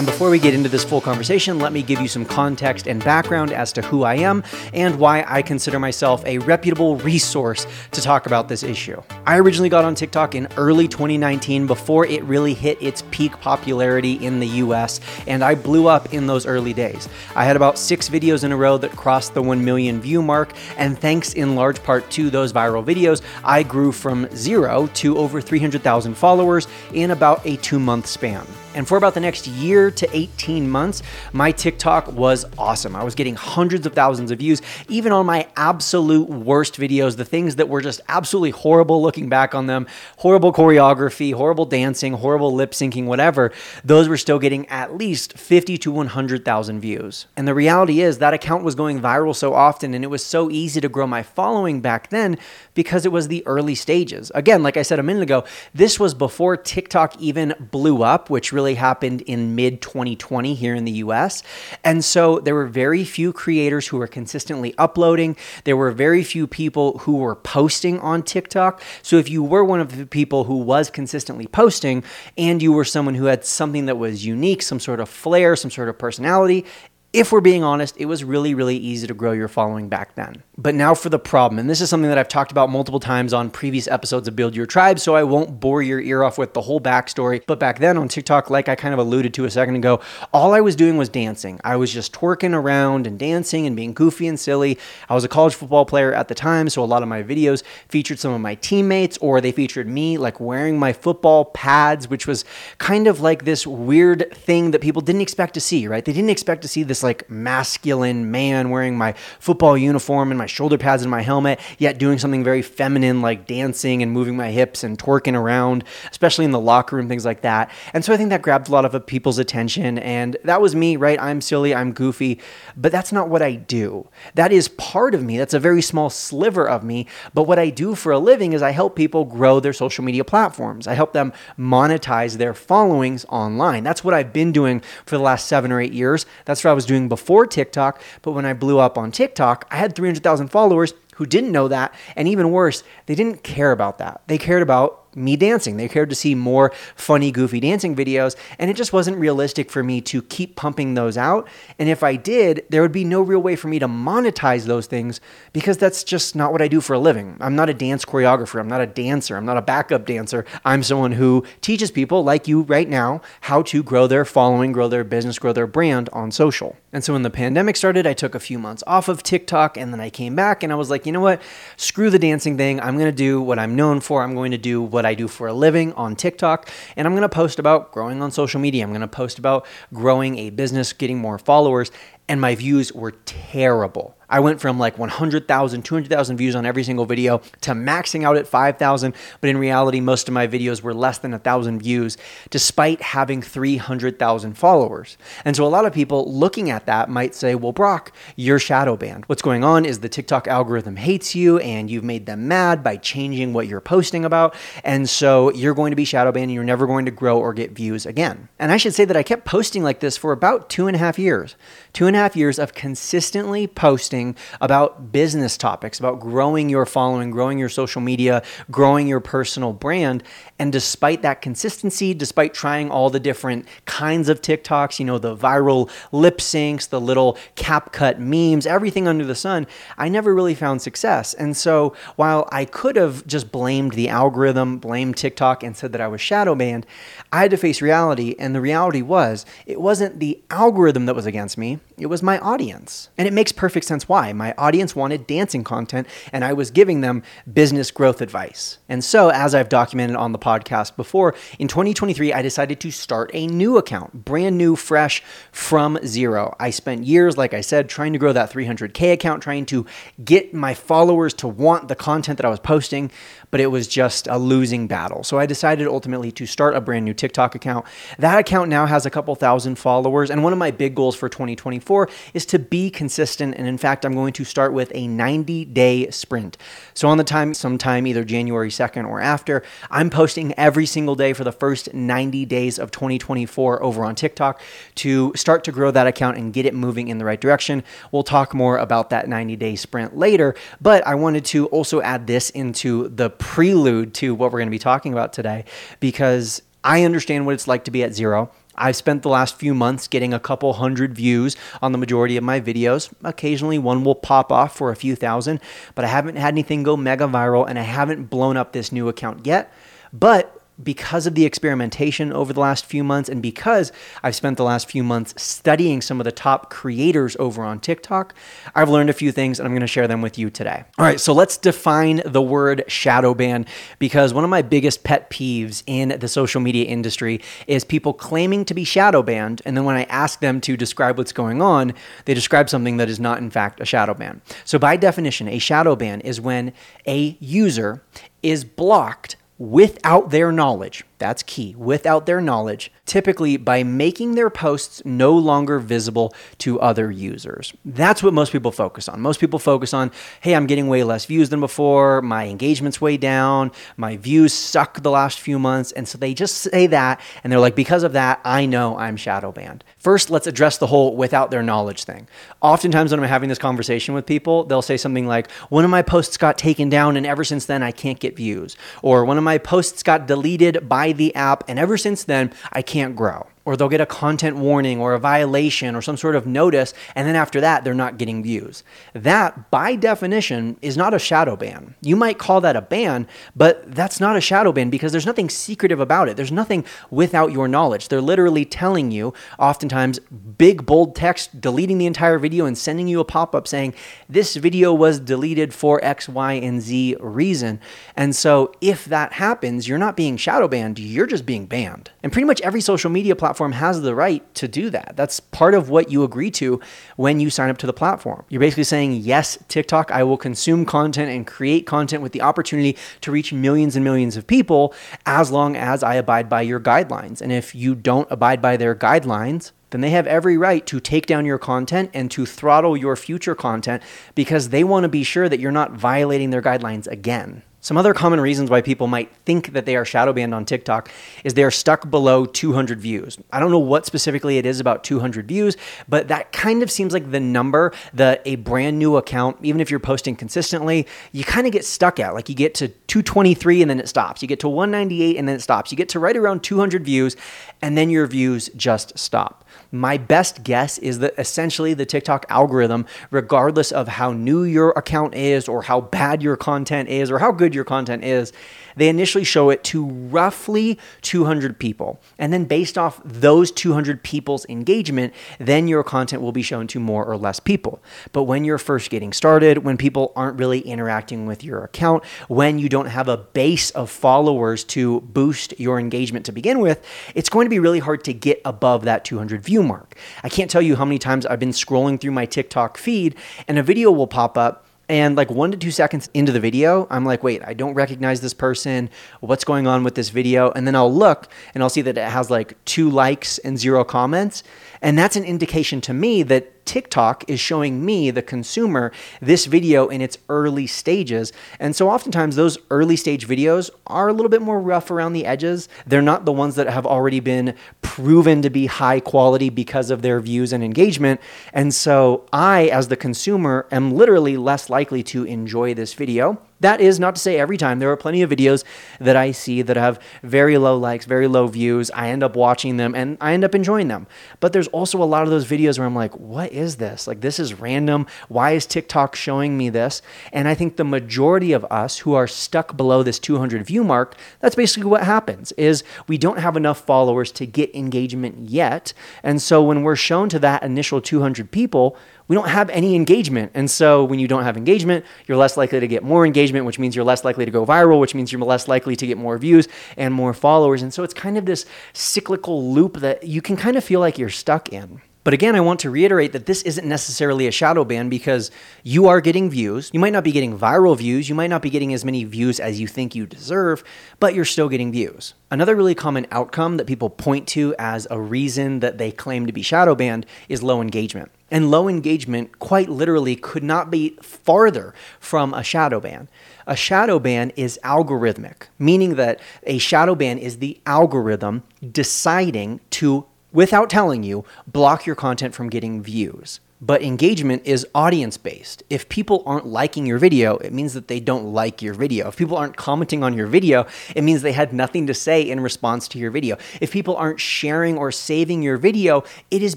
And 0.02 0.08
before 0.08 0.30
we 0.30 0.40
get 0.40 0.52
into 0.52 0.68
this 0.68 0.82
full 0.82 1.00
conversation, 1.00 1.60
let 1.60 1.72
me 1.72 1.80
give 1.80 2.00
you 2.00 2.08
some 2.08 2.24
context 2.24 2.88
and 2.88 3.04
background 3.04 3.52
as 3.52 3.72
to 3.74 3.82
who 3.82 4.02
I 4.02 4.16
am 4.16 4.42
and 4.74 4.98
why 4.98 5.24
I 5.28 5.42
consider 5.42 5.78
myself 5.78 6.26
a 6.26 6.38
reputable 6.38 6.96
resource 6.96 7.68
to 7.92 8.02
talk 8.02 8.26
about 8.26 8.48
this 8.48 8.64
issue. 8.64 9.00
I 9.26 9.38
originally 9.38 9.68
got 9.68 9.84
on 9.84 9.94
TikTok 9.94 10.34
in 10.34 10.48
early 10.56 10.88
2019 10.88 11.68
before 11.68 12.04
it 12.04 12.24
really 12.24 12.52
hit 12.52 12.82
its 12.82 13.04
peak 13.12 13.38
popularity 13.38 14.14
in 14.14 14.40
the 14.40 14.48
US, 14.48 14.98
and 15.28 15.44
I 15.44 15.54
blew 15.54 15.86
up 15.86 16.12
in 16.12 16.26
those 16.26 16.46
early 16.46 16.72
days. 16.72 17.08
I 17.36 17.44
had 17.44 17.54
about 17.54 17.78
six 17.78 18.08
videos 18.08 18.42
in 18.42 18.50
a 18.50 18.56
row 18.56 18.78
that 18.78 18.90
crossed 18.96 19.34
the 19.34 19.42
1 19.42 19.64
million 19.64 20.00
view 20.00 20.20
mark, 20.20 20.52
and 20.78 20.98
thanks 20.98 21.34
in 21.34 21.54
large 21.54 21.80
part 21.80 22.10
to 22.10 22.28
those 22.28 22.52
viral 22.52 22.84
videos, 22.84 23.22
I 23.44 23.62
grew 23.62 23.92
from 23.92 24.28
zero 24.34 24.88
to 24.94 25.16
over 25.16 25.40
300,000 25.40 26.14
followers 26.14 26.66
in 26.92 27.12
about 27.12 27.46
a 27.46 27.54
two 27.58 27.78
month 27.78 28.08
span. 28.08 28.44
And 28.74 28.88
for 28.88 28.96
about 28.96 29.12
the 29.12 29.20
next 29.20 29.46
year 29.46 29.90
to 29.90 30.16
18 30.16 30.70
months, 30.70 31.02
my 31.32 31.52
TikTok 31.52 32.10
was 32.12 32.46
awesome. 32.56 32.96
I 32.96 33.04
was 33.04 33.14
getting 33.14 33.34
hundreds 33.34 33.84
of 33.84 33.92
thousands 33.92 34.30
of 34.30 34.38
views, 34.38 34.62
even 34.88 35.12
on 35.12 35.26
my 35.26 35.46
absolute 35.56 36.28
worst 36.28 36.76
videos, 36.76 37.16
the 37.16 37.24
things 37.24 37.56
that 37.56 37.68
were 37.68 37.82
just 37.82 38.00
absolutely 38.08 38.50
horrible 38.50 39.02
looking 39.02 39.28
back 39.28 39.54
on 39.54 39.66
them, 39.66 39.86
horrible 40.18 40.54
choreography, 40.54 41.34
horrible 41.34 41.66
dancing, 41.66 42.14
horrible 42.14 42.54
lip 42.54 42.70
syncing, 42.70 43.04
whatever. 43.04 43.52
Those 43.84 44.08
were 44.08 44.16
still 44.16 44.38
getting 44.38 44.66
at 44.68 44.96
least 44.96 45.36
50 45.36 45.76
to 45.78 45.92
100,000 45.92 46.80
views. 46.80 47.26
And 47.36 47.46
the 47.46 47.54
reality 47.54 48.00
is 48.00 48.18
that 48.18 48.32
account 48.32 48.64
was 48.64 48.74
going 48.74 49.00
viral 49.00 49.36
so 49.36 49.52
often 49.52 49.92
and 49.92 50.02
it 50.02 50.08
was 50.08 50.24
so 50.24 50.50
easy 50.50 50.80
to 50.80 50.88
grow 50.88 51.06
my 51.06 51.22
following 51.22 51.82
back 51.82 52.08
then 52.08 52.38
because 52.74 53.04
it 53.04 53.12
was 53.12 53.28
the 53.28 53.46
early 53.46 53.74
stages. 53.74 54.32
Again, 54.34 54.62
like 54.62 54.78
I 54.78 54.82
said 54.82 54.98
a 54.98 55.02
minute 55.02 55.22
ago, 55.22 55.44
this 55.74 56.00
was 56.00 56.14
before 56.14 56.56
TikTok 56.56 57.20
even 57.20 57.54
blew 57.58 58.02
up, 58.02 58.30
which 58.30 58.52
really 58.52 58.61
happened 58.74 59.20
in 59.22 59.54
mid 59.54 59.82
2020 59.82 60.54
here 60.54 60.74
in 60.74 60.84
the 60.84 60.92
US. 60.92 61.42
And 61.84 62.04
so 62.04 62.38
there 62.38 62.54
were 62.54 62.66
very 62.66 63.04
few 63.04 63.32
creators 63.32 63.88
who 63.88 63.98
were 63.98 64.06
consistently 64.06 64.74
uploading. 64.78 65.36
There 65.64 65.76
were 65.76 65.90
very 65.90 66.22
few 66.22 66.46
people 66.46 66.98
who 66.98 67.16
were 67.16 67.34
posting 67.34 68.00
on 68.00 68.22
TikTok. 68.22 68.80
So 69.02 69.16
if 69.16 69.28
you 69.28 69.42
were 69.42 69.64
one 69.64 69.80
of 69.80 69.96
the 69.96 70.06
people 70.06 70.44
who 70.44 70.56
was 70.56 70.90
consistently 70.90 71.46
posting 71.46 72.04
and 72.38 72.62
you 72.62 72.72
were 72.72 72.84
someone 72.84 73.14
who 73.14 73.26
had 73.26 73.44
something 73.44 73.86
that 73.86 73.98
was 73.98 74.24
unique, 74.24 74.62
some 74.62 74.80
sort 74.80 75.00
of 75.00 75.08
flair, 75.08 75.56
some 75.56 75.70
sort 75.70 75.88
of 75.88 75.98
personality, 75.98 76.64
if 77.12 77.30
we're 77.30 77.42
being 77.42 77.62
honest, 77.62 77.94
it 77.98 78.06
was 78.06 78.24
really, 78.24 78.54
really 78.54 78.76
easy 78.76 79.06
to 79.06 79.12
grow 79.12 79.32
your 79.32 79.48
following 79.48 79.90
back 79.90 80.14
then. 80.14 80.42
But 80.56 80.74
now 80.74 80.94
for 80.94 81.10
the 81.10 81.18
problem, 81.18 81.58
and 81.58 81.68
this 81.68 81.82
is 81.82 81.90
something 81.90 82.08
that 82.08 82.16
I've 82.16 82.28
talked 82.28 82.50
about 82.50 82.70
multiple 82.70 83.00
times 83.00 83.34
on 83.34 83.50
previous 83.50 83.86
episodes 83.86 84.28
of 84.28 84.34
Build 84.34 84.56
Your 84.56 84.64
Tribe, 84.64 84.98
so 84.98 85.14
I 85.14 85.22
won't 85.22 85.60
bore 85.60 85.82
your 85.82 86.00
ear 86.00 86.22
off 86.22 86.38
with 86.38 86.54
the 86.54 86.62
whole 86.62 86.80
backstory. 86.80 87.42
But 87.46 87.58
back 87.58 87.80
then 87.80 87.98
on 87.98 88.08
TikTok, 88.08 88.48
like 88.48 88.70
I 88.70 88.76
kind 88.76 88.94
of 88.94 89.00
alluded 89.00 89.34
to 89.34 89.44
a 89.44 89.50
second 89.50 89.76
ago, 89.76 90.00
all 90.32 90.54
I 90.54 90.60
was 90.60 90.74
doing 90.74 90.96
was 90.96 91.10
dancing. 91.10 91.60
I 91.64 91.76
was 91.76 91.92
just 91.92 92.14
twerking 92.14 92.54
around 92.54 93.06
and 93.06 93.18
dancing 93.18 93.66
and 93.66 93.76
being 93.76 93.92
goofy 93.92 94.26
and 94.26 94.40
silly. 94.40 94.78
I 95.10 95.14
was 95.14 95.24
a 95.24 95.28
college 95.28 95.54
football 95.54 95.84
player 95.84 96.14
at 96.14 96.28
the 96.28 96.34
time, 96.34 96.70
so 96.70 96.82
a 96.82 96.86
lot 96.86 97.02
of 97.02 97.10
my 97.10 97.22
videos 97.22 97.62
featured 97.88 98.20
some 98.20 98.32
of 98.32 98.40
my 98.40 98.54
teammates 98.54 99.18
or 99.18 99.42
they 99.42 99.52
featured 99.52 99.86
me 99.86 100.16
like 100.16 100.40
wearing 100.40 100.78
my 100.78 100.94
football 100.94 101.44
pads, 101.44 102.08
which 102.08 102.26
was 102.26 102.46
kind 102.78 103.06
of 103.06 103.20
like 103.20 103.44
this 103.44 103.66
weird 103.66 104.32
thing 104.34 104.70
that 104.70 104.80
people 104.80 105.02
didn't 105.02 105.20
expect 105.20 105.52
to 105.54 105.60
see, 105.60 105.86
right? 105.86 106.06
They 106.06 106.14
didn't 106.14 106.30
expect 106.30 106.62
to 106.62 106.68
see 106.68 106.82
this 106.82 107.01
like 107.02 107.28
masculine 107.30 108.30
man 108.30 108.70
wearing 108.70 108.96
my 108.96 109.12
football 109.38 109.76
uniform 109.76 110.30
and 110.30 110.38
my 110.38 110.46
shoulder 110.46 110.78
pads 110.78 111.02
and 111.02 111.10
my 111.10 111.22
helmet, 111.22 111.60
yet 111.78 111.98
doing 111.98 112.18
something 112.18 112.44
very 112.44 112.62
feminine 112.62 113.22
like 113.22 113.46
dancing 113.46 114.02
and 114.02 114.12
moving 114.12 114.36
my 114.36 114.50
hips 114.50 114.84
and 114.84 114.98
twerking 114.98 115.34
around, 115.34 115.84
especially 116.10 116.44
in 116.44 116.50
the 116.50 116.60
locker 116.60 116.96
room, 116.96 117.08
things 117.08 117.24
like 117.24 117.42
that. 117.42 117.70
And 117.94 118.04
so 118.04 118.12
I 118.12 118.16
think 118.16 118.30
that 118.30 118.42
grabbed 118.42 118.68
a 118.68 118.72
lot 118.72 118.84
of 118.84 119.06
people's 119.06 119.38
attention. 119.38 119.98
And 119.98 120.36
that 120.44 120.60
was 120.60 120.74
me, 120.74 120.96
right? 120.96 121.20
I'm 121.20 121.40
silly, 121.40 121.74
I'm 121.74 121.92
goofy, 121.92 122.40
but 122.76 122.92
that's 122.92 123.12
not 123.12 123.28
what 123.28 123.42
I 123.42 123.54
do. 123.54 124.08
That 124.34 124.52
is 124.52 124.68
part 124.68 125.14
of 125.14 125.22
me. 125.22 125.38
That's 125.38 125.54
a 125.54 125.60
very 125.60 125.82
small 125.82 126.10
sliver 126.10 126.68
of 126.68 126.84
me. 126.84 127.06
But 127.32 127.44
what 127.44 127.58
I 127.58 127.70
do 127.70 127.94
for 127.94 128.12
a 128.12 128.18
living 128.18 128.52
is 128.52 128.62
I 128.62 128.70
help 128.70 128.94
people 128.96 129.24
grow 129.24 129.60
their 129.60 129.72
social 129.72 130.04
media 130.04 130.24
platforms. 130.24 130.86
I 130.86 130.94
help 130.94 131.12
them 131.12 131.32
monetize 131.58 132.36
their 132.36 132.52
followings 132.52 133.24
online. 133.28 133.84
That's 133.84 134.04
what 134.04 134.14
I've 134.14 134.32
been 134.32 134.52
doing 134.52 134.82
for 135.06 135.16
the 135.16 135.22
last 135.22 135.46
seven 135.46 135.72
or 135.72 135.80
eight 135.80 135.92
years. 135.92 136.26
That's 136.44 136.62
what 136.62 136.70
I 136.70 136.74
was 136.74 136.84
doing 136.84 136.91
before 137.08 137.46
TikTok. 137.46 138.00
But 138.22 138.32
when 138.32 138.46
I 138.46 138.52
blew 138.52 138.78
up 138.78 138.96
on 138.96 139.12
TikTok, 139.12 139.66
I 139.70 139.76
had 139.76 139.94
300,000 139.94 140.48
followers 140.48 140.94
who 141.16 141.26
didn't 141.26 141.52
know 141.52 141.68
that. 141.68 141.94
And 142.16 142.28
even 142.28 142.50
worse, 142.50 142.82
they 143.06 143.14
didn't 143.14 143.42
care 143.42 143.72
about 143.72 143.98
that. 143.98 144.22
They 144.26 144.38
cared 144.38 144.62
about 144.62 145.01
me 145.14 145.36
dancing. 145.36 145.76
They 145.76 145.88
cared 145.88 146.10
to 146.10 146.16
see 146.16 146.34
more 146.34 146.72
funny, 146.94 147.30
goofy 147.30 147.60
dancing 147.60 147.94
videos, 147.94 148.36
and 148.58 148.70
it 148.70 148.76
just 148.76 148.92
wasn't 148.92 149.18
realistic 149.18 149.70
for 149.70 149.82
me 149.82 150.00
to 150.02 150.22
keep 150.22 150.56
pumping 150.56 150.94
those 150.94 151.16
out. 151.16 151.48
And 151.78 151.88
if 151.88 152.02
I 152.02 152.16
did, 152.16 152.64
there 152.70 152.82
would 152.82 152.92
be 152.92 153.04
no 153.04 153.22
real 153.22 153.40
way 153.40 153.56
for 153.56 153.68
me 153.68 153.78
to 153.78 153.88
monetize 153.88 154.64
those 154.64 154.86
things 154.86 155.20
because 155.52 155.76
that's 155.76 156.04
just 156.04 156.34
not 156.34 156.52
what 156.52 156.62
I 156.62 156.68
do 156.68 156.80
for 156.80 156.94
a 156.94 156.98
living. 156.98 157.36
I'm 157.40 157.56
not 157.56 157.68
a 157.68 157.74
dance 157.74 158.04
choreographer, 158.04 158.60
I'm 158.60 158.68
not 158.68 158.80
a 158.80 158.86
dancer, 158.86 159.36
I'm 159.36 159.46
not 159.46 159.56
a 159.56 159.62
backup 159.62 160.06
dancer. 160.06 160.44
I'm 160.64 160.82
someone 160.82 161.12
who 161.12 161.44
teaches 161.60 161.90
people 161.90 162.24
like 162.24 162.48
you 162.48 162.62
right 162.62 162.88
now 162.88 163.20
how 163.42 163.62
to 163.62 163.82
grow 163.82 164.06
their 164.06 164.24
following, 164.24 164.72
grow 164.72 164.88
their 164.88 165.04
business, 165.04 165.38
grow 165.38 165.52
their 165.52 165.66
brand 165.66 166.08
on 166.12 166.30
social. 166.30 166.76
And 166.92 167.02
so 167.02 167.14
when 167.14 167.22
the 167.22 167.30
pandemic 167.30 167.76
started, 167.76 168.06
I 168.06 168.12
took 168.12 168.34
a 168.34 168.40
few 168.40 168.58
months 168.58 168.82
off 168.86 169.08
of 169.08 169.22
TikTok 169.22 169.76
and 169.76 169.92
then 169.92 170.00
I 170.00 170.10
came 170.10 170.36
back 170.36 170.62
and 170.62 170.72
I 170.72 170.76
was 170.76 170.90
like, 170.90 171.06
you 171.06 171.12
know 171.12 171.20
what? 171.20 171.40
Screw 171.76 172.10
the 172.10 172.18
dancing 172.18 172.56
thing. 172.56 172.80
I'm 172.80 172.98
going 172.98 173.10
to 173.10 173.16
do 173.16 173.40
what 173.40 173.58
I'm 173.58 173.74
known 173.74 174.00
for. 174.00 174.22
I'm 174.22 174.34
going 174.34 174.50
to 174.50 174.58
do 174.58 174.82
what 174.82 175.01
what 175.02 175.08
I 175.08 175.14
do 175.14 175.26
for 175.26 175.48
a 175.48 175.52
living 175.52 175.92
on 175.94 176.14
TikTok, 176.14 176.70
and 176.96 177.08
I'm 177.08 177.12
going 177.12 177.22
to 177.22 177.28
post 177.28 177.58
about 177.58 177.90
growing 177.90 178.22
on 178.22 178.30
social 178.30 178.60
media. 178.60 178.84
I'm 178.84 178.90
going 178.90 179.00
to 179.00 179.08
post 179.08 179.36
about 179.36 179.66
growing 179.92 180.38
a 180.38 180.50
business, 180.50 180.92
getting 180.92 181.18
more 181.18 181.38
followers, 181.38 181.90
and 182.28 182.40
my 182.40 182.54
views 182.54 182.92
were 182.92 183.10
terrible. 183.26 184.16
I 184.32 184.40
went 184.40 184.62
from 184.62 184.78
like 184.78 184.98
100,000, 184.98 185.82
200,000 185.82 186.36
views 186.38 186.54
on 186.54 186.64
every 186.64 186.82
single 186.84 187.04
video 187.04 187.42
to 187.60 187.72
maxing 187.72 188.24
out 188.24 188.38
at 188.38 188.46
5,000, 188.46 189.14
but 189.42 189.50
in 189.50 189.58
reality, 189.58 190.00
most 190.00 190.26
of 190.26 190.32
my 190.32 190.46
videos 190.46 190.80
were 190.80 190.94
less 190.94 191.18
than 191.18 191.32
1,000 191.32 191.80
views 191.80 192.16
despite 192.48 193.02
having 193.02 193.42
300,000 193.42 194.54
followers. 194.54 195.18
And 195.44 195.54
so 195.54 195.66
a 195.66 195.68
lot 195.68 195.84
of 195.84 195.92
people 195.92 196.32
looking 196.32 196.70
at 196.70 196.86
that 196.86 197.10
might 197.10 197.34
say, 197.34 197.54
well, 197.54 197.72
Brock, 197.72 198.10
you're 198.34 198.58
shadow 198.58 198.96
banned. 198.96 199.26
What's 199.26 199.42
going 199.42 199.64
on 199.64 199.84
is 199.84 199.98
the 199.98 200.08
TikTok 200.08 200.48
algorithm 200.48 200.96
hates 200.96 201.34
you 201.34 201.58
and 201.58 201.90
you've 201.90 202.02
made 202.02 202.24
them 202.24 202.48
mad 202.48 202.82
by 202.82 202.96
changing 202.96 203.52
what 203.52 203.66
you're 203.66 203.82
posting 203.82 204.24
about. 204.24 204.54
And 204.82 205.10
so 205.10 205.52
you're 205.52 205.74
going 205.74 205.90
to 205.90 205.96
be 205.96 206.06
shadow 206.06 206.32
banned 206.32 206.44
and 206.44 206.54
you're 206.54 206.64
never 206.64 206.86
going 206.86 207.04
to 207.04 207.10
grow 207.10 207.38
or 207.38 207.52
get 207.52 207.72
views 207.72 208.06
again. 208.06 208.48
And 208.58 208.72
I 208.72 208.78
should 208.78 208.94
say 208.94 209.04
that 209.04 209.16
I 209.16 209.22
kept 209.22 209.44
posting 209.44 209.82
like 209.82 210.00
this 210.00 210.16
for 210.16 210.32
about 210.32 210.70
two 210.70 210.86
and 210.86 210.96
a 210.96 210.98
half 210.98 211.18
years. 211.18 211.54
Two 211.92 212.06
and 212.06 212.16
a 212.16 212.18
half 212.18 212.34
years 212.34 212.58
of 212.58 212.72
consistently 212.72 213.66
posting 213.66 214.21
about 214.60 215.12
business 215.12 215.56
topics, 215.56 215.98
about 215.98 216.20
growing 216.20 216.68
your 216.68 216.86
following, 216.86 217.30
growing 217.30 217.58
your 217.58 217.68
social 217.68 218.00
media, 218.00 218.42
growing 218.70 219.06
your 219.06 219.20
personal 219.20 219.72
brand. 219.72 220.22
And 220.58 220.72
despite 220.72 221.22
that 221.22 221.42
consistency, 221.42 222.14
despite 222.14 222.54
trying 222.54 222.90
all 222.90 223.10
the 223.10 223.20
different 223.20 223.66
kinds 223.84 224.28
of 224.28 224.40
TikToks, 224.40 224.98
you 224.98 225.04
know, 225.04 225.18
the 225.18 225.36
viral 225.36 225.90
lip 226.12 226.38
syncs, 226.38 226.88
the 226.88 227.00
little 227.00 227.36
CapCut 227.56 228.18
memes, 228.18 228.66
everything 228.66 229.08
under 229.08 229.24
the 229.24 229.34
sun, 229.34 229.66
I 229.98 230.08
never 230.08 230.34
really 230.34 230.54
found 230.54 230.82
success. 230.82 231.34
And 231.34 231.56
so 231.56 231.94
while 232.16 232.48
I 232.52 232.64
could 232.64 232.96
have 232.96 233.26
just 233.26 233.50
blamed 233.50 233.92
the 233.92 234.08
algorithm, 234.08 234.78
blamed 234.78 235.16
TikTok, 235.16 235.62
and 235.62 235.76
said 235.76 235.92
that 235.92 236.00
I 236.00 236.08
was 236.08 236.20
shadow 236.20 236.54
banned, 236.54 236.86
I 237.32 237.40
had 237.42 237.50
to 237.50 237.56
face 237.56 237.82
reality. 237.82 238.34
And 238.38 238.54
the 238.54 238.60
reality 238.60 239.02
was 239.02 239.44
it 239.66 239.80
wasn't 239.80 240.20
the 240.20 240.40
algorithm 240.50 241.06
that 241.06 241.16
was 241.16 241.26
against 241.26 241.58
me, 241.58 241.80
it 241.98 242.06
was 242.06 242.22
my 242.22 242.38
audience. 242.38 243.08
And 243.18 243.26
it 243.26 243.32
makes 243.32 243.52
perfect 243.52 243.86
sense 243.86 244.08
why. 244.12 244.30
My 244.34 244.52
audience 244.58 244.94
wanted 244.94 245.26
dancing 245.26 245.64
content, 245.64 246.06
and 246.32 246.44
I 246.44 246.52
was 246.52 246.70
giving 246.70 247.00
them 247.00 247.22
business 247.50 247.90
growth 247.90 248.20
advice. 248.20 248.76
And 248.90 249.02
so, 249.02 249.30
as 249.30 249.54
I've 249.54 249.70
documented 249.70 250.16
on 250.16 250.32
the 250.32 250.38
podcast 250.38 250.96
before, 250.96 251.34
in 251.58 251.66
2023, 251.66 252.30
I 252.30 252.42
decided 252.42 252.78
to 252.80 252.90
start 252.90 253.30
a 253.32 253.46
new 253.46 253.78
account, 253.78 254.26
brand 254.26 254.58
new, 254.58 254.76
fresh 254.76 255.22
from 255.50 255.98
zero. 256.04 256.54
I 256.60 256.68
spent 256.68 257.04
years, 257.04 257.38
like 257.38 257.54
I 257.54 257.62
said, 257.62 257.88
trying 257.88 258.12
to 258.12 258.18
grow 258.18 258.34
that 258.34 258.52
300K 258.52 259.14
account, 259.14 259.42
trying 259.42 259.64
to 259.66 259.86
get 260.22 260.52
my 260.52 260.74
followers 260.74 261.32
to 261.34 261.48
want 261.48 261.88
the 261.88 261.94
content 261.94 262.36
that 262.36 262.44
I 262.44 262.50
was 262.50 262.60
posting, 262.60 263.10
but 263.50 263.60
it 263.60 263.68
was 263.68 263.86
just 263.86 264.26
a 264.26 264.38
losing 264.38 264.88
battle. 264.88 265.24
So 265.24 265.38
I 265.38 265.46
decided 265.46 265.86
ultimately 265.86 266.32
to 266.32 266.46
start 266.46 266.74
a 266.74 266.80
brand 266.80 267.04
new 267.04 267.14
TikTok 267.14 267.54
account. 267.54 267.86
That 268.18 268.38
account 268.38 268.68
now 268.68 268.86
has 268.86 269.06
a 269.06 269.10
couple 269.10 269.34
thousand 269.36 269.76
followers. 269.76 270.30
And 270.30 270.42
one 270.42 270.52
of 270.52 270.58
my 270.58 270.70
big 270.70 270.94
goals 270.94 271.14
for 271.14 271.28
2024 271.28 272.08
is 272.34 272.46
to 272.46 272.58
be 272.58 272.90
consistent. 272.90 273.54
And 273.56 273.66
in 273.66 273.78
fact, 273.78 273.91
I'm 274.04 274.14
going 274.14 274.32
to 274.34 274.44
start 274.44 274.72
with 274.72 274.90
a 274.94 275.06
90 275.06 275.66
day 275.66 276.10
sprint. 276.10 276.56
So 276.94 277.08
on 277.08 277.18
the 277.18 277.24
time, 277.24 277.54
sometime 277.54 278.06
either 278.06 278.24
January 278.24 278.70
2nd 278.70 279.06
or 279.06 279.20
after, 279.20 279.62
I'm 279.90 280.10
posting 280.10 280.54
every 280.54 280.86
single 280.86 281.14
day 281.14 281.32
for 281.32 281.44
the 281.44 281.52
first 281.52 281.92
90 281.92 282.44
days 282.46 282.78
of 282.78 282.90
2024 282.90 283.82
over 283.82 284.04
on 284.04 284.14
TikTok 284.14 284.60
to 284.96 285.32
start 285.36 285.64
to 285.64 285.72
grow 285.72 285.90
that 285.90 286.06
account 286.06 286.38
and 286.38 286.52
get 286.52 286.66
it 286.66 286.74
moving 286.74 287.08
in 287.08 287.18
the 287.18 287.24
right 287.24 287.40
direction. 287.40 287.84
We'll 288.10 288.22
talk 288.22 288.54
more 288.54 288.78
about 288.78 289.10
that 289.10 289.28
90 289.28 289.56
day 289.56 289.76
sprint 289.76 290.16
later, 290.16 290.54
but 290.80 291.06
I 291.06 291.14
wanted 291.14 291.44
to 291.46 291.66
also 291.66 292.00
add 292.00 292.26
this 292.26 292.50
into 292.50 293.08
the 293.08 293.30
prelude 293.30 294.14
to 294.14 294.34
what 294.34 294.52
we're 294.52 294.58
going 294.58 294.68
to 294.68 294.70
be 294.70 294.78
talking 294.78 295.12
about 295.12 295.32
today 295.32 295.64
because 296.00 296.62
I 296.84 297.04
understand 297.04 297.46
what 297.46 297.54
it's 297.54 297.68
like 297.68 297.84
to 297.84 297.90
be 297.90 298.02
at 298.02 298.12
zero. 298.14 298.50
I've 298.74 298.96
spent 298.96 299.22
the 299.22 299.28
last 299.28 299.56
few 299.56 299.74
months 299.74 300.08
getting 300.08 300.32
a 300.32 300.40
couple 300.40 300.72
hundred 300.74 301.14
views 301.14 301.56
on 301.80 301.92
the 301.92 301.98
majority 301.98 302.36
of 302.36 302.44
my 302.44 302.60
videos. 302.60 303.12
Occasionally, 303.24 303.78
one 303.78 304.04
will 304.04 304.14
pop 304.14 304.50
off 304.50 304.76
for 304.76 304.90
a 304.90 304.96
few 304.96 305.16
thousand, 305.16 305.60
but 305.94 306.04
I 306.04 306.08
haven't 306.08 306.36
had 306.36 306.54
anything 306.54 306.82
go 306.82 306.96
mega 306.96 307.26
viral 307.26 307.68
and 307.68 307.78
I 307.78 307.82
haven't 307.82 308.30
blown 308.30 308.56
up 308.56 308.72
this 308.72 308.92
new 308.92 309.08
account 309.08 309.46
yet. 309.46 309.72
But 310.12 310.61
because 310.82 311.26
of 311.26 311.34
the 311.34 311.44
experimentation 311.44 312.32
over 312.32 312.52
the 312.52 312.60
last 312.60 312.84
few 312.84 313.04
months 313.04 313.28
and 313.28 313.42
because 313.42 313.92
I've 314.22 314.34
spent 314.34 314.56
the 314.56 314.64
last 314.64 314.90
few 314.90 315.02
months 315.02 315.40
studying 315.40 316.00
some 316.00 316.20
of 316.20 316.24
the 316.24 316.32
top 316.32 316.70
creators 316.70 317.36
over 317.38 317.62
on 317.62 317.80
TikTok, 317.80 318.34
I've 318.74 318.88
learned 318.88 319.10
a 319.10 319.12
few 319.12 319.32
things 319.32 319.58
and 319.58 319.66
I'm 319.66 319.72
going 319.72 319.80
to 319.82 319.86
share 319.86 320.08
them 320.08 320.22
with 320.22 320.38
you 320.38 320.50
today. 320.50 320.84
All 320.98 321.04
right, 321.04 321.20
so 321.20 321.32
let's 321.32 321.56
define 321.56 322.22
the 322.24 322.42
word 322.42 322.84
shadow 322.88 323.34
ban 323.34 323.66
because 323.98 324.32
one 324.34 324.44
of 324.44 324.50
my 324.50 324.62
biggest 324.62 325.04
pet 325.04 325.30
peeves 325.30 325.82
in 325.86 326.18
the 326.20 326.28
social 326.28 326.60
media 326.60 326.84
industry 326.84 327.40
is 327.66 327.84
people 327.84 328.12
claiming 328.12 328.64
to 328.64 328.74
be 328.74 328.84
shadow 328.84 329.22
banned 329.22 329.62
and 329.64 329.76
then 329.76 329.84
when 329.84 329.96
I 329.96 330.04
ask 330.04 330.40
them 330.40 330.60
to 330.62 330.76
describe 330.76 331.18
what's 331.18 331.32
going 331.32 331.62
on, 331.62 331.94
they 332.24 332.34
describe 332.34 332.68
something 332.68 332.96
that 332.96 333.08
is 333.08 333.20
not 333.20 333.38
in 333.38 333.50
fact 333.50 333.80
a 333.80 333.84
shadow 333.84 334.14
ban. 334.14 334.40
So 334.64 334.78
by 334.78 334.96
definition, 334.96 335.48
a 335.48 335.58
shadow 335.58 335.96
ban 335.96 336.20
is 336.22 336.40
when 336.40 336.72
a 337.06 337.36
user 337.40 338.02
is 338.42 338.64
blocked 338.64 339.36
without 339.62 340.30
their 340.30 340.50
knowledge. 340.50 341.04
That's 341.22 341.44
key. 341.44 341.76
Without 341.78 342.26
their 342.26 342.40
knowledge, 342.40 342.90
typically 343.06 343.56
by 343.56 343.84
making 343.84 344.34
their 344.34 344.50
posts 344.50 345.00
no 345.04 345.32
longer 345.32 345.78
visible 345.78 346.34
to 346.58 346.80
other 346.80 347.12
users. 347.12 347.72
That's 347.84 348.24
what 348.24 348.34
most 348.34 348.50
people 348.50 348.72
focus 348.72 349.08
on. 349.08 349.20
Most 349.20 349.38
people 349.38 349.60
focus 349.60 349.94
on, 349.94 350.10
hey, 350.40 350.56
I'm 350.56 350.66
getting 350.66 350.88
way 350.88 351.04
less 351.04 351.24
views 351.24 351.48
than 351.48 351.60
before, 351.60 352.22
my 352.22 352.46
engagement's 352.46 353.00
way 353.00 353.16
down, 353.16 353.70
my 353.96 354.16
views 354.16 354.52
suck 354.52 355.00
the 355.04 355.12
last 355.12 355.38
few 355.38 355.60
months. 355.60 355.92
And 355.92 356.08
so 356.08 356.18
they 356.18 356.34
just 356.34 356.56
say 356.56 356.88
that, 356.88 357.20
and 357.44 357.52
they're 357.52 357.60
like, 357.60 357.76
because 357.76 358.02
of 358.02 358.14
that, 358.14 358.40
I 358.44 358.66
know 358.66 358.98
I'm 358.98 359.16
shadow 359.16 359.52
banned. 359.52 359.84
First, 359.98 360.28
let's 360.28 360.48
address 360.48 360.78
the 360.78 360.88
whole 360.88 361.14
without 361.14 361.52
their 361.52 361.62
knowledge 361.62 362.02
thing. 362.02 362.26
Oftentimes, 362.62 363.12
when 363.12 363.20
I'm 363.20 363.28
having 363.28 363.48
this 363.48 363.60
conversation 363.60 364.12
with 364.12 364.26
people, 364.26 364.64
they'll 364.64 364.82
say 364.82 364.96
something 364.96 365.28
like, 365.28 365.48
one 365.68 365.84
of 365.84 365.90
my 365.92 366.02
posts 366.02 366.36
got 366.36 366.58
taken 366.58 366.88
down, 366.88 367.16
and 367.16 367.24
ever 367.24 367.44
since 367.44 367.66
then, 367.66 367.84
I 367.84 367.92
can't 367.92 368.18
get 368.18 368.34
views. 368.34 368.76
Or 369.02 369.24
one 369.24 369.38
of 369.38 369.44
my 369.44 369.58
posts 369.58 370.02
got 370.02 370.26
deleted 370.26 370.88
by 370.88 371.11
the 371.12 371.34
app, 371.34 371.64
and 371.68 371.78
ever 371.78 371.96
since 371.96 372.24
then, 372.24 372.52
I 372.72 372.82
can't 372.82 373.14
grow 373.16 373.46
or 373.64 373.76
they'll 373.76 373.88
get 373.88 374.00
a 374.00 374.06
content 374.06 374.56
warning 374.56 375.00
or 375.00 375.14
a 375.14 375.18
violation 375.18 375.94
or 375.94 376.02
some 376.02 376.16
sort 376.16 376.34
of 376.34 376.46
notice, 376.46 376.92
and 377.14 377.28
then 377.28 377.36
after 377.36 377.60
that, 377.60 377.84
they're 377.84 377.94
not 377.94 378.18
getting 378.18 378.42
views. 378.42 378.82
That, 379.12 379.70
by 379.70 379.94
definition, 379.94 380.76
is 380.82 380.96
not 380.96 381.14
a 381.14 381.18
shadow 381.18 381.56
ban. 381.56 381.94
You 382.00 382.16
might 382.16 382.38
call 382.38 382.60
that 382.62 382.76
a 382.76 382.82
ban, 382.82 383.28
but 383.54 383.94
that's 383.94 384.18
not 384.18 384.36
a 384.36 384.40
shadow 384.40 384.72
ban 384.72 384.90
because 384.90 385.12
there's 385.12 385.26
nothing 385.26 385.48
secretive 385.48 386.00
about 386.00 386.28
it. 386.28 386.36
There's 386.36 386.50
nothing 386.50 386.84
without 387.10 387.52
your 387.52 387.68
knowledge. 387.68 388.08
They're 388.08 388.20
literally 388.20 388.64
telling 388.64 389.12
you, 389.12 389.32
oftentimes, 389.58 390.18
big, 390.18 390.84
bold 390.84 391.14
text, 391.14 391.60
deleting 391.60 391.98
the 391.98 392.06
entire 392.06 392.38
video 392.38 392.66
and 392.66 392.76
sending 392.76 393.06
you 393.06 393.20
a 393.20 393.24
pop 393.24 393.54
up 393.54 393.68
saying, 393.68 393.94
This 394.28 394.56
video 394.56 394.92
was 394.92 395.20
deleted 395.20 395.72
for 395.72 396.04
X, 396.04 396.28
Y, 396.28 396.54
and 396.54 396.82
Z 396.82 397.16
reason. 397.20 397.80
And 398.16 398.34
so, 398.34 398.72
if 398.80 399.04
that 399.04 399.34
happens, 399.34 399.86
you're 399.86 399.98
not 399.98 400.16
being 400.16 400.36
shadow 400.36 400.66
banned, 400.66 400.98
you're 400.98 401.26
just 401.26 401.46
being 401.46 401.66
banned. 401.66 402.10
And 402.22 402.32
pretty 402.32 402.46
much 402.46 402.60
every 402.62 402.80
social 402.80 403.10
media 403.10 403.36
platform 403.36 403.51
platform 403.52 403.72
has 403.72 404.00
the 404.00 404.14
right 404.14 404.42
to 404.54 404.66
do 404.66 404.88
that. 404.88 405.12
That's 405.14 405.38
part 405.38 405.74
of 405.74 405.90
what 405.90 406.10
you 406.10 406.24
agree 406.24 406.50
to 406.52 406.80
when 407.16 407.38
you 407.38 407.50
sign 407.50 407.68
up 407.68 407.76
to 407.78 407.86
the 407.86 407.92
platform. 407.92 408.46
You're 408.48 408.60
basically 408.60 408.84
saying, 408.84 409.12
yes, 409.12 409.58
TikTok, 409.68 410.10
I 410.10 410.22
will 410.22 410.38
consume 410.38 410.86
content 410.86 411.30
and 411.30 411.46
create 411.46 411.84
content 411.84 412.22
with 412.22 412.32
the 412.32 412.40
opportunity 412.40 412.96
to 413.20 413.30
reach 413.30 413.52
millions 413.52 413.94
and 413.94 414.02
millions 414.02 414.38
of 414.38 414.46
people 414.46 414.94
as 415.26 415.50
long 415.50 415.76
as 415.76 416.02
I 416.02 416.14
abide 416.14 416.48
by 416.48 416.62
your 416.62 416.80
guidelines. 416.80 417.42
And 417.42 417.52
if 417.52 417.74
you 417.74 417.94
don't 417.94 418.26
abide 418.30 418.62
by 418.62 418.78
their 418.78 418.94
guidelines, 418.94 419.72
then 419.90 420.00
they 420.00 420.08
have 420.08 420.26
every 420.26 420.56
right 420.56 420.86
to 420.86 420.98
take 420.98 421.26
down 421.26 421.44
your 421.44 421.58
content 421.58 422.08
and 422.14 422.30
to 422.30 422.46
throttle 422.46 422.96
your 422.96 423.16
future 423.16 423.54
content 423.54 424.02
because 424.34 424.70
they 424.70 424.82
want 424.82 425.04
to 425.04 425.10
be 425.10 425.24
sure 425.24 425.50
that 425.50 425.60
you're 425.60 425.70
not 425.70 425.92
violating 425.92 426.48
their 426.48 426.62
guidelines 426.62 427.06
again. 427.06 427.64
Some 427.82 427.96
other 427.96 428.14
common 428.14 428.40
reasons 428.40 428.70
why 428.70 428.80
people 428.80 429.08
might 429.08 429.34
think 429.44 429.72
that 429.72 429.86
they 429.86 429.96
are 429.96 430.04
shadow 430.04 430.32
banned 430.32 430.54
on 430.54 430.64
TikTok 430.64 431.10
is 431.42 431.54
they 431.54 431.64
are 431.64 431.70
stuck 431.72 432.08
below 432.08 432.46
200 432.46 433.00
views. 433.00 433.38
I 433.50 433.58
don't 433.58 433.72
know 433.72 433.80
what 433.80 434.06
specifically 434.06 434.56
it 434.56 434.64
is 434.64 434.78
about 434.78 435.02
200 435.02 435.48
views, 435.48 435.76
but 436.08 436.28
that 436.28 436.52
kind 436.52 436.84
of 436.84 436.92
seems 436.92 437.12
like 437.12 437.32
the 437.32 437.40
number 437.40 437.92
that 438.14 438.40
a 438.44 438.54
brand 438.54 439.00
new 439.00 439.16
account, 439.16 439.56
even 439.62 439.80
if 439.80 439.90
you're 439.90 439.98
posting 439.98 440.36
consistently, 440.36 441.08
you 441.32 441.42
kind 441.42 441.66
of 441.66 441.72
get 441.72 441.84
stuck 441.84 442.20
at. 442.20 442.34
Like 442.34 442.48
you 442.48 442.54
get 442.54 442.72
to 442.76 442.86
223 442.86 443.82
and 443.82 443.90
then 443.90 443.98
it 443.98 444.08
stops. 444.08 444.42
You 444.42 444.48
get 444.48 444.60
to 444.60 444.68
198 444.68 445.36
and 445.36 445.48
then 445.48 445.56
it 445.56 445.62
stops. 445.62 445.90
You 445.90 445.96
get 445.96 446.08
to 446.10 446.20
right 446.20 446.36
around 446.36 446.62
200 446.62 447.04
views 447.04 447.34
and 447.82 447.98
then 447.98 448.10
your 448.10 448.28
views 448.28 448.70
just 448.76 449.18
stop. 449.18 449.61
My 449.90 450.16
best 450.16 450.64
guess 450.64 450.98
is 450.98 451.18
that 451.18 451.34
essentially 451.38 451.94
the 451.94 452.06
TikTok 452.06 452.46
algorithm, 452.48 453.06
regardless 453.30 453.92
of 453.92 454.08
how 454.08 454.32
new 454.32 454.62
your 454.64 454.90
account 454.90 455.34
is 455.34 455.68
or 455.68 455.82
how 455.82 456.00
bad 456.00 456.42
your 456.42 456.56
content 456.56 457.08
is 457.08 457.30
or 457.30 457.38
how 457.38 457.52
good 457.52 457.74
your 457.74 457.84
content 457.84 458.24
is, 458.24 458.52
they 458.96 459.08
initially 459.08 459.44
show 459.44 459.70
it 459.70 459.84
to 459.84 460.04
roughly 460.04 460.98
200 461.22 461.78
people. 461.78 462.20
And 462.38 462.52
then 462.52 462.64
based 462.64 462.98
off 462.98 463.20
those 463.24 463.70
200 463.70 464.22
people's 464.22 464.66
engagement, 464.68 465.34
then 465.58 465.88
your 465.88 466.02
content 466.04 466.42
will 466.42 466.52
be 466.52 466.62
shown 466.62 466.86
to 466.88 467.00
more 467.00 467.24
or 467.24 467.36
less 467.36 467.60
people. 467.60 468.02
But 468.32 468.44
when 468.44 468.64
you're 468.64 468.78
first 468.78 469.10
getting 469.10 469.32
started, 469.32 469.78
when 469.78 469.96
people 469.96 470.32
aren't 470.36 470.58
really 470.58 470.80
interacting 470.80 471.46
with 471.46 471.64
your 471.64 471.84
account, 471.84 472.24
when 472.48 472.78
you 472.78 472.88
don't 472.88 473.06
have 473.06 473.28
a 473.28 473.36
base 473.36 473.90
of 473.90 474.10
followers 474.10 474.84
to 474.84 475.20
boost 475.22 475.78
your 475.78 475.98
engagement 475.98 476.46
to 476.46 476.52
begin 476.52 476.80
with, 476.80 477.04
it's 477.34 477.48
going 477.48 477.66
to 477.66 477.70
be 477.70 477.78
really 477.78 477.98
hard 477.98 478.24
to 478.24 478.32
get 478.32 478.60
above 478.64 479.04
that 479.04 479.24
200 479.24 479.62
view 479.62 479.82
mark. 479.82 480.16
I 480.42 480.48
can't 480.48 480.70
tell 480.70 480.82
you 480.82 480.96
how 480.96 481.04
many 481.04 481.18
times 481.18 481.46
I've 481.46 481.60
been 481.60 481.70
scrolling 481.70 482.20
through 482.20 482.32
my 482.32 482.46
TikTok 482.46 482.96
feed 482.96 483.34
and 483.68 483.78
a 483.78 483.82
video 483.82 484.10
will 484.10 484.26
pop 484.26 484.56
up 484.56 484.86
and 485.08 485.36
like 485.36 485.50
one 485.50 485.70
to 485.72 485.76
two 485.76 485.90
seconds 485.90 486.30
into 486.32 486.52
the 486.52 486.60
video, 486.60 487.06
I'm 487.10 487.24
like, 487.24 487.42
wait, 487.42 487.62
I 487.64 487.74
don't 487.74 487.94
recognize 487.94 488.40
this 488.40 488.54
person. 488.54 489.10
What's 489.40 489.64
going 489.64 489.86
on 489.86 490.04
with 490.04 490.14
this 490.14 490.30
video? 490.30 490.70
And 490.70 490.86
then 490.86 490.94
I'll 490.94 491.12
look 491.12 491.48
and 491.74 491.82
I'll 491.82 491.90
see 491.90 492.02
that 492.02 492.16
it 492.16 492.28
has 492.28 492.50
like 492.50 492.82
two 492.84 493.10
likes 493.10 493.58
and 493.58 493.78
zero 493.78 494.04
comments. 494.04 494.62
And 495.02 495.18
that's 495.18 495.36
an 495.36 495.44
indication 495.44 496.00
to 496.02 496.14
me 496.14 496.42
that 496.44 496.86
TikTok 496.86 497.44
is 497.48 497.60
showing 497.60 498.04
me, 498.04 498.30
the 498.30 498.42
consumer, 498.42 499.12
this 499.40 499.66
video 499.66 500.08
in 500.08 500.20
its 500.20 500.38
early 500.48 500.86
stages. 500.86 501.52
And 501.78 501.94
so 501.94 502.08
oftentimes 502.08 502.56
those 502.56 502.78
early 502.90 503.16
stage 503.16 503.46
videos 503.46 503.90
are 504.06 504.28
a 504.28 504.32
little 504.32 504.48
bit 504.48 504.62
more 504.62 504.80
rough 504.80 505.10
around 505.10 505.32
the 505.32 505.44
edges. 505.44 505.88
They're 506.06 506.22
not 506.22 506.44
the 506.44 506.52
ones 506.52 506.76
that 506.76 506.88
have 506.88 507.06
already 507.06 507.40
been 507.40 507.74
proven 508.00 508.62
to 508.62 508.70
be 508.70 508.86
high 508.86 509.20
quality 509.20 509.70
because 509.70 510.10
of 510.10 510.22
their 510.22 510.40
views 510.40 510.72
and 510.72 510.82
engagement. 510.84 511.40
And 511.72 511.92
so 511.92 512.46
I, 512.52 512.86
as 512.86 513.08
the 513.08 513.16
consumer, 513.16 513.86
am 513.90 514.14
literally 514.14 514.56
less 514.56 514.88
likely 514.88 515.22
to 515.24 515.44
enjoy 515.44 515.94
this 515.94 516.14
video 516.14 516.60
that 516.82 517.00
is 517.00 517.18
not 517.18 517.34
to 517.36 517.40
say 517.40 517.58
every 517.58 517.76
time. 517.76 517.98
There 517.98 518.10
are 518.10 518.16
plenty 518.16 518.42
of 518.42 518.50
videos 518.50 518.84
that 519.18 519.36
I 519.36 519.52
see 519.52 519.82
that 519.82 519.96
have 519.96 520.20
very 520.42 520.78
low 520.78 520.98
likes, 520.98 521.24
very 521.24 521.46
low 521.48 521.66
views. 521.66 522.10
I 522.10 522.28
end 522.28 522.42
up 522.42 522.56
watching 522.56 522.96
them 522.96 523.14
and 523.14 523.38
I 523.40 523.54
end 523.54 523.64
up 523.64 523.74
enjoying 523.74 524.08
them. 524.08 524.26
But 524.60 524.72
there's 524.72 524.88
also 524.88 525.22
a 525.22 525.24
lot 525.24 525.44
of 525.44 525.50
those 525.50 525.66
videos 525.66 525.98
where 525.98 526.06
I'm 526.06 526.14
like, 526.14 526.36
what 526.36 526.72
is 526.72 526.96
this? 526.96 527.26
Like, 527.26 527.40
this 527.40 527.58
is 527.58 527.74
random. 527.74 528.26
Why 528.48 528.72
is 528.72 528.84
TikTok 528.84 529.36
showing 529.36 529.78
me 529.78 529.88
this? 529.88 530.22
And 530.52 530.68
I 530.68 530.74
think 530.74 530.96
the 530.96 531.04
majority 531.04 531.72
of 531.72 531.84
us 531.90 532.18
who 532.18 532.34
are 532.34 532.46
stuck 532.46 532.96
below 532.96 533.22
this 533.22 533.38
200 533.38 533.86
view 533.86 534.04
mark, 534.04 534.36
that's 534.60 534.74
basically 534.74 535.08
what 535.08 535.24
happens 535.24 535.72
is 535.72 536.04
we 536.26 536.36
don't 536.36 536.58
have 536.58 536.76
enough 536.76 537.04
followers 537.04 537.52
to 537.52 537.66
get 537.66 537.94
engagement 537.94 538.68
yet. 538.68 539.12
And 539.42 539.62
so 539.62 539.82
when 539.82 540.02
we're 540.02 540.16
shown 540.16 540.48
to 540.50 540.58
that 540.58 540.82
initial 540.82 541.20
200 541.20 541.70
people, 541.70 542.16
we 542.48 542.56
don't 542.56 542.68
have 542.68 542.90
any 542.90 543.14
engagement. 543.14 543.72
And 543.74 543.90
so 543.90 544.24
when 544.24 544.38
you 544.38 544.48
don't 544.48 544.64
have 544.64 544.76
engagement, 544.76 545.24
you're 545.46 545.56
less 545.56 545.76
likely 545.76 546.00
to 546.00 546.08
get 546.08 546.22
more 546.22 546.44
engagement, 546.44 546.86
which 546.86 546.98
means 546.98 547.16
you're 547.16 547.24
less 547.24 547.44
likely 547.44 547.64
to 547.64 547.70
go 547.70 547.86
viral, 547.86 548.20
which 548.20 548.34
means 548.34 548.52
you're 548.52 548.60
less 548.62 548.88
likely 548.88 549.16
to 549.16 549.26
get 549.26 549.38
more 549.38 549.58
views 549.58 549.88
and 550.16 550.34
more 550.34 550.52
followers. 550.52 551.02
And 551.02 551.12
so 551.12 551.22
it's 551.22 551.34
kind 551.34 551.56
of 551.56 551.66
this 551.66 551.86
cyclical 552.12 552.92
loop 552.92 553.18
that 553.18 553.44
you 553.44 553.62
can 553.62 553.76
kind 553.76 553.96
of 553.96 554.04
feel 554.04 554.20
like 554.20 554.38
you're 554.38 554.50
stuck 554.50 554.92
in. 554.92 555.22
But 555.44 555.54
again, 555.54 555.74
I 555.74 555.80
want 555.80 555.98
to 556.00 556.10
reiterate 556.10 556.52
that 556.52 556.66
this 556.66 556.82
isn't 556.82 557.06
necessarily 557.06 557.66
a 557.66 557.72
shadow 557.72 558.04
ban 558.04 558.28
because 558.28 558.70
you 559.02 559.26
are 559.26 559.40
getting 559.40 559.68
views. 559.70 560.08
You 560.12 560.20
might 560.20 560.32
not 560.32 560.44
be 560.44 560.52
getting 560.52 560.78
viral 560.78 561.16
views. 561.16 561.48
You 561.48 561.56
might 561.56 561.70
not 561.70 561.82
be 561.82 561.90
getting 561.90 562.14
as 562.14 562.24
many 562.24 562.44
views 562.44 562.78
as 562.78 563.00
you 563.00 563.08
think 563.08 563.34
you 563.34 563.44
deserve, 563.44 564.04
but 564.38 564.54
you're 564.54 564.64
still 564.64 564.88
getting 564.88 565.10
views. 565.10 565.54
Another 565.68 565.96
really 565.96 566.14
common 566.14 566.46
outcome 566.52 566.96
that 566.98 567.08
people 567.08 567.28
point 567.28 567.66
to 567.68 567.92
as 567.98 568.28
a 568.30 568.40
reason 568.40 569.00
that 569.00 569.18
they 569.18 569.32
claim 569.32 569.66
to 569.66 569.72
be 569.72 569.82
shadow 569.82 570.14
banned 570.14 570.46
is 570.68 570.82
low 570.82 571.00
engagement. 571.00 571.50
And 571.72 571.90
low 571.90 572.06
engagement, 572.06 572.78
quite 572.78 573.08
literally, 573.08 573.56
could 573.56 573.82
not 573.82 574.10
be 574.10 574.36
farther 574.42 575.14
from 575.40 575.74
a 575.74 575.82
shadow 575.82 576.20
ban. 576.20 576.48
A 576.86 576.94
shadow 576.94 577.38
ban 577.38 577.72
is 577.74 577.98
algorithmic, 578.04 578.88
meaning 578.98 579.36
that 579.36 579.58
a 579.84 579.98
shadow 579.98 580.34
ban 580.34 580.58
is 580.58 580.78
the 580.78 581.00
algorithm 581.06 581.82
deciding 582.12 583.00
to 583.10 583.46
without 583.72 584.10
telling 584.10 584.42
you, 584.42 584.64
block 584.86 585.26
your 585.26 585.36
content 585.36 585.74
from 585.74 585.88
getting 585.88 586.22
views 586.22 586.80
but 587.02 587.20
engagement 587.20 587.82
is 587.84 588.06
audience 588.14 588.56
based. 588.56 589.02
If 589.10 589.28
people 589.28 589.64
aren't 589.66 589.86
liking 589.86 590.24
your 590.24 590.38
video, 590.38 590.76
it 590.76 590.92
means 590.92 591.14
that 591.14 591.26
they 591.26 591.40
don't 591.40 591.72
like 591.72 592.00
your 592.00 592.14
video. 592.14 592.46
If 592.46 592.56
people 592.56 592.76
aren't 592.76 592.96
commenting 592.96 593.42
on 593.42 593.54
your 593.54 593.66
video, 593.66 594.06
it 594.36 594.42
means 594.42 594.62
they 594.62 594.72
had 594.72 594.92
nothing 594.92 595.26
to 595.26 595.34
say 595.34 595.68
in 595.68 595.80
response 595.80 596.28
to 596.28 596.38
your 596.38 596.52
video. 596.52 596.78
If 597.00 597.10
people 597.10 597.34
aren't 597.36 597.58
sharing 597.58 598.16
or 598.16 598.30
saving 598.30 598.82
your 598.82 598.98
video, 598.98 599.42
it 599.72 599.82
is 599.82 599.96